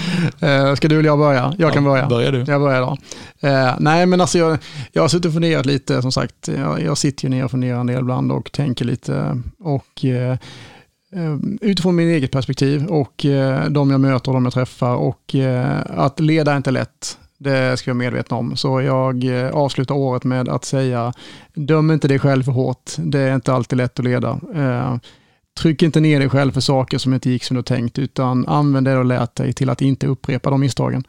[0.41, 1.55] Eh, ska du eller jag börja?
[1.59, 2.07] Jag kan Ja, börja.
[2.07, 2.39] Börjar du.
[2.49, 2.97] Jag börjar då.
[3.49, 4.59] Eh, nej, men alltså jag,
[4.93, 6.49] jag har suttit och funderat lite, som sagt.
[6.49, 9.43] Jag, jag sitter ju ner och funderar en del ibland och tänker lite.
[9.61, 10.37] Och eh,
[11.61, 13.27] utifrån min eget perspektiv och
[13.71, 14.95] de jag möter och de jag träffar.
[14.95, 15.35] Och
[15.97, 17.19] att leda är inte lätt.
[17.39, 18.57] Det ska vi vara medvetna om.
[18.57, 21.13] Så jag eh, avslutar året med att säga,
[21.55, 22.91] döm inte dig själv för hårt.
[22.99, 24.41] Det är inte alltid lätt att leda.
[24.55, 24.97] Eh,
[25.59, 28.87] Tryck inte ner dig själv för saker som inte gick som du tänkt, utan använd
[28.87, 31.05] det du lät lärt dig till att inte upprepa de misstagen.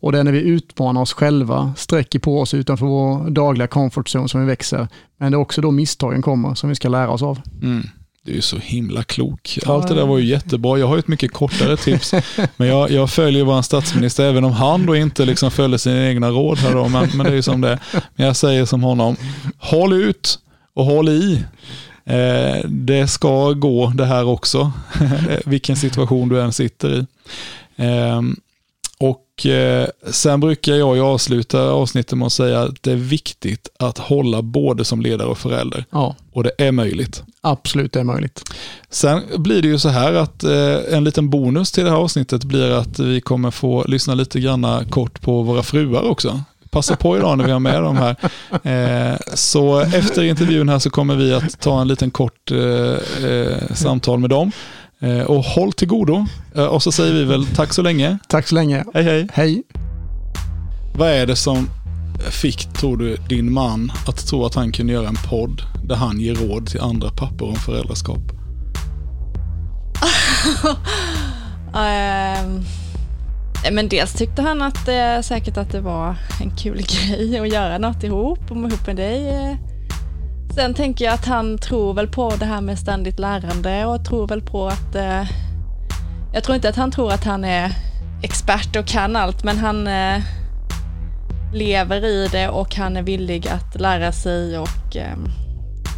[0.00, 4.06] Och det är när vi utmanar oss själva, sträcker på oss utanför vår dagliga comfort
[4.06, 4.88] zone som vi växer.
[5.16, 7.40] Men det är också då misstagen kommer som vi ska lära oss av.
[7.62, 7.82] Mm.
[8.26, 9.58] Du är så himla klok.
[9.66, 10.78] Allt det där var ju jättebra.
[10.78, 12.14] Jag har ju ett mycket kortare tips.
[12.56, 16.30] Men jag, jag följer vår statsminister, även om han då inte liksom följer sina egna
[16.30, 16.88] råd här då.
[16.88, 17.78] Men, men det är ju som det.
[17.92, 19.16] Men jag säger som honom,
[19.58, 20.38] håll ut
[20.74, 21.44] och håll i.
[22.04, 24.72] Eh, det ska gå det här också,
[25.44, 27.06] vilken situation du än sitter i.
[27.76, 28.22] Eh,
[29.38, 33.68] och eh, sen brukar jag ju avsluta avsnittet med att säga att det är viktigt
[33.78, 35.84] att hålla både som ledare och förälder.
[35.90, 37.22] Ja, Och det är möjligt.
[37.40, 38.42] absolut det är möjligt.
[38.90, 42.44] Sen blir det ju så här att eh, en liten bonus till det här avsnittet
[42.44, 46.40] blir att vi kommer få lyssna lite granna kort på våra fruar också.
[46.70, 48.16] Passa på idag när vi har med dem här.
[48.66, 53.74] Eh, så efter intervjun här så kommer vi att ta en liten kort eh, eh,
[53.74, 54.52] samtal med dem.
[55.00, 56.26] Eh, och håll till godo.
[56.54, 58.18] Eh, och så säger vi väl tack så länge.
[58.28, 58.84] Tack så länge.
[58.94, 59.28] Hej hej.
[59.32, 59.62] Hej.
[60.94, 61.68] Vad är det som
[62.30, 66.20] fick, tror du, din man att tro att han kunde göra en podd där han
[66.20, 68.18] ger råd till andra pappor om föräldraskap?
[71.74, 72.64] Ehm,
[73.72, 77.78] men dels tyckte han att eh, säkert att det var en kul grej att göra
[77.78, 79.28] något ihop, om ihop med dig.
[79.28, 79.56] eh.
[80.56, 84.28] Sen tänker jag att han tror väl på det här med ständigt lärande och tror
[84.28, 84.94] väl på att...
[84.94, 85.22] Eh,
[86.32, 87.72] jag tror inte att han tror att han är
[88.22, 90.22] expert och kan allt, men han eh,
[91.54, 95.16] lever i det och han är villig att lära sig och eh,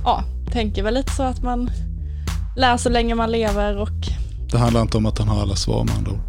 [0.05, 1.71] ja, tänker väl lite så att man
[2.57, 4.09] lär så länge man lever och
[4.53, 6.21] Det handlar inte om att han har alla svar med andra ord.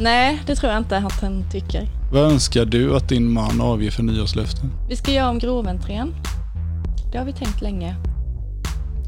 [0.00, 1.88] Nej, det tror jag inte att han tycker.
[2.12, 4.72] Vad önskar du att din man avger för nyårslöften?
[4.88, 6.14] Vi ska göra om groventrén.
[7.12, 7.96] Det har vi tänkt länge.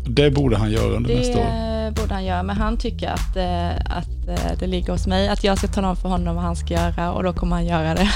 [0.07, 1.45] Det borde han göra under nästa år.
[1.85, 5.29] Det borde han göra, men han tycker att, eh, att eh, det ligger hos mig.
[5.29, 7.67] Att jag ska tala om för honom vad han ska göra och då kommer han
[7.67, 8.09] göra det.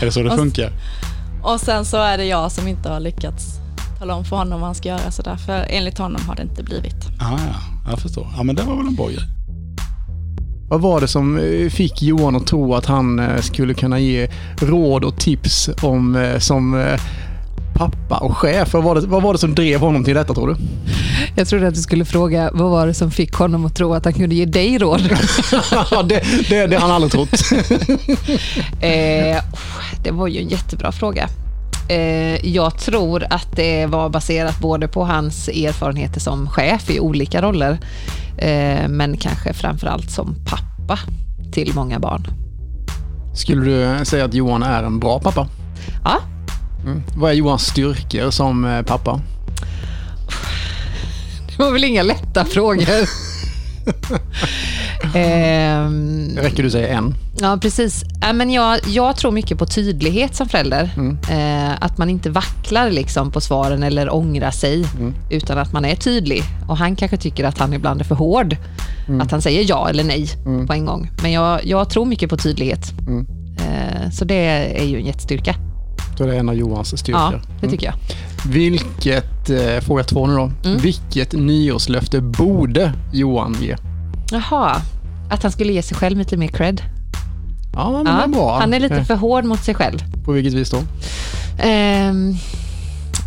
[0.00, 0.70] Är det så det Och- funkar?
[1.42, 3.46] och sen så är det jag som inte har lyckats
[3.98, 5.10] tala om för honom vad han ska göra.
[5.10, 7.06] Så därför, enligt honom har det inte blivit.
[7.20, 8.26] Ah, ja, jag förstår.
[8.36, 9.18] Ja, men det var väl en bra grej.
[10.68, 14.28] Vad var det som eh, fick Johan att tro att han skulle kunna ge
[14.60, 16.74] råd och tips om, som
[17.78, 18.72] pappa och chef?
[18.72, 20.56] Vad var, det, vad var det som drev honom till detta tror du?
[21.36, 24.04] Jag trodde att du skulle fråga vad var det som fick honom att tro att
[24.04, 25.00] han kunde ge dig råd?
[26.04, 27.28] Det, det, det har han aldrig trott.
[28.80, 29.42] Eh,
[30.04, 31.28] det var ju en jättebra fråga.
[31.88, 37.42] Eh, jag tror att det var baserat både på hans erfarenheter som chef i olika
[37.42, 37.78] roller,
[38.38, 40.98] eh, men kanske framförallt som pappa
[41.52, 42.26] till många barn.
[43.34, 45.46] Skulle du säga att Johan är en bra pappa?
[46.04, 46.20] Ja,
[46.84, 47.02] Mm.
[47.16, 49.20] Vad är Johans styrkor som eh, pappa?
[51.46, 53.08] det var väl inga lätta frågor.
[55.12, 57.14] Det räcker du säga en.
[57.40, 58.04] Ja, precis.
[58.20, 60.90] Ja, men jag, jag tror mycket på tydlighet som förälder.
[61.30, 64.84] Eh, att man inte vacklar liksom på svaren eller ångrar sig,
[65.30, 66.42] utan att man är tydlig.
[66.68, 68.56] Och han kanske tycker att han ibland är för hård.
[69.22, 70.28] Att han säger ja eller nej
[70.66, 71.10] på en gång.
[71.22, 72.92] Men jag, jag tror mycket på tydlighet.
[73.58, 74.34] Eh, så det
[74.80, 75.54] är ju en jättestyrka.
[76.26, 77.20] Det är en av Johans styrkor.
[77.32, 77.94] Ja, det tycker jag.
[78.52, 80.50] Vilket, eh, fråga två nu då.
[80.64, 80.78] Mm.
[80.78, 83.76] Vilket nyårslöfte borde Johan ge?
[84.30, 84.76] Jaha,
[85.30, 86.82] att han skulle ge sig själv lite mer cred.
[87.74, 88.58] Ja, men det är bra.
[88.60, 89.98] han är lite Eh, för hård mot sig själv.
[90.24, 90.78] På vilket vis då?
[91.58, 92.34] Ehm,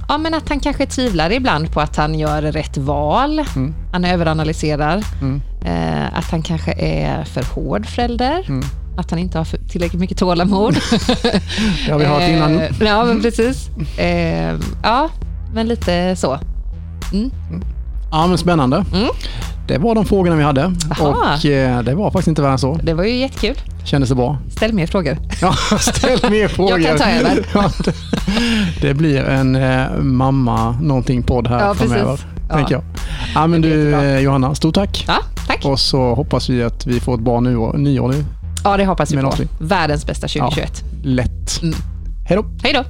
[0.07, 3.39] ja, men att han kanske tvivlar ibland på att han gör rätt val.
[3.55, 3.73] Mm.
[3.91, 5.03] Han överanalyserar.
[5.21, 5.41] Mm.
[5.65, 8.45] Eh, att han kanske är för hård förälder.
[8.49, 8.63] Mm.
[8.97, 10.73] Att han inte har tillräckligt mycket tålamod.
[11.85, 12.59] Det har vi hört innan.
[12.59, 13.69] Eh, ja, men precis.
[13.97, 15.09] Ehm, ja,
[15.53, 16.39] men lite så.
[18.11, 18.85] Ja, men spännande.
[18.93, 19.07] Mm.
[19.67, 20.73] Det var de frågorna vi hade.
[20.91, 21.07] Aha.
[21.37, 22.79] Och eh, det var faktiskt inte värre än så.
[22.83, 23.55] Det var ju jättekul.
[23.85, 24.37] Kändes det bra?
[24.49, 25.17] Ställ mer frågor.
[25.41, 26.79] Ja, ställ mer frågor.
[26.79, 27.45] Jag kan ta över.
[27.53, 27.93] Ja, det,
[28.81, 31.91] det blir en eh, mamma någonting podd här Ja, precis.
[31.91, 32.19] framöver.
[32.49, 32.55] Ja.
[32.55, 32.83] Tänker jag.
[33.35, 35.05] Ja, men du eh, Johanna, stort tack.
[35.07, 35.17] Ja,
[35.47, 35.65] tack.
[35.65, 38.25] Och så hoppas vi att vi får ett bra nyår, nyår nu.
[38.63, 39.29] Ja, det hoppas vi Men på.
[39.31, 40.83] också- Världens bästa 2021.
[41.03, 41.61] Lätt.
[41.61, 41.75] Mm.
[42.27, 42.45] Hej då.
[42.63, 42.83] Hej då.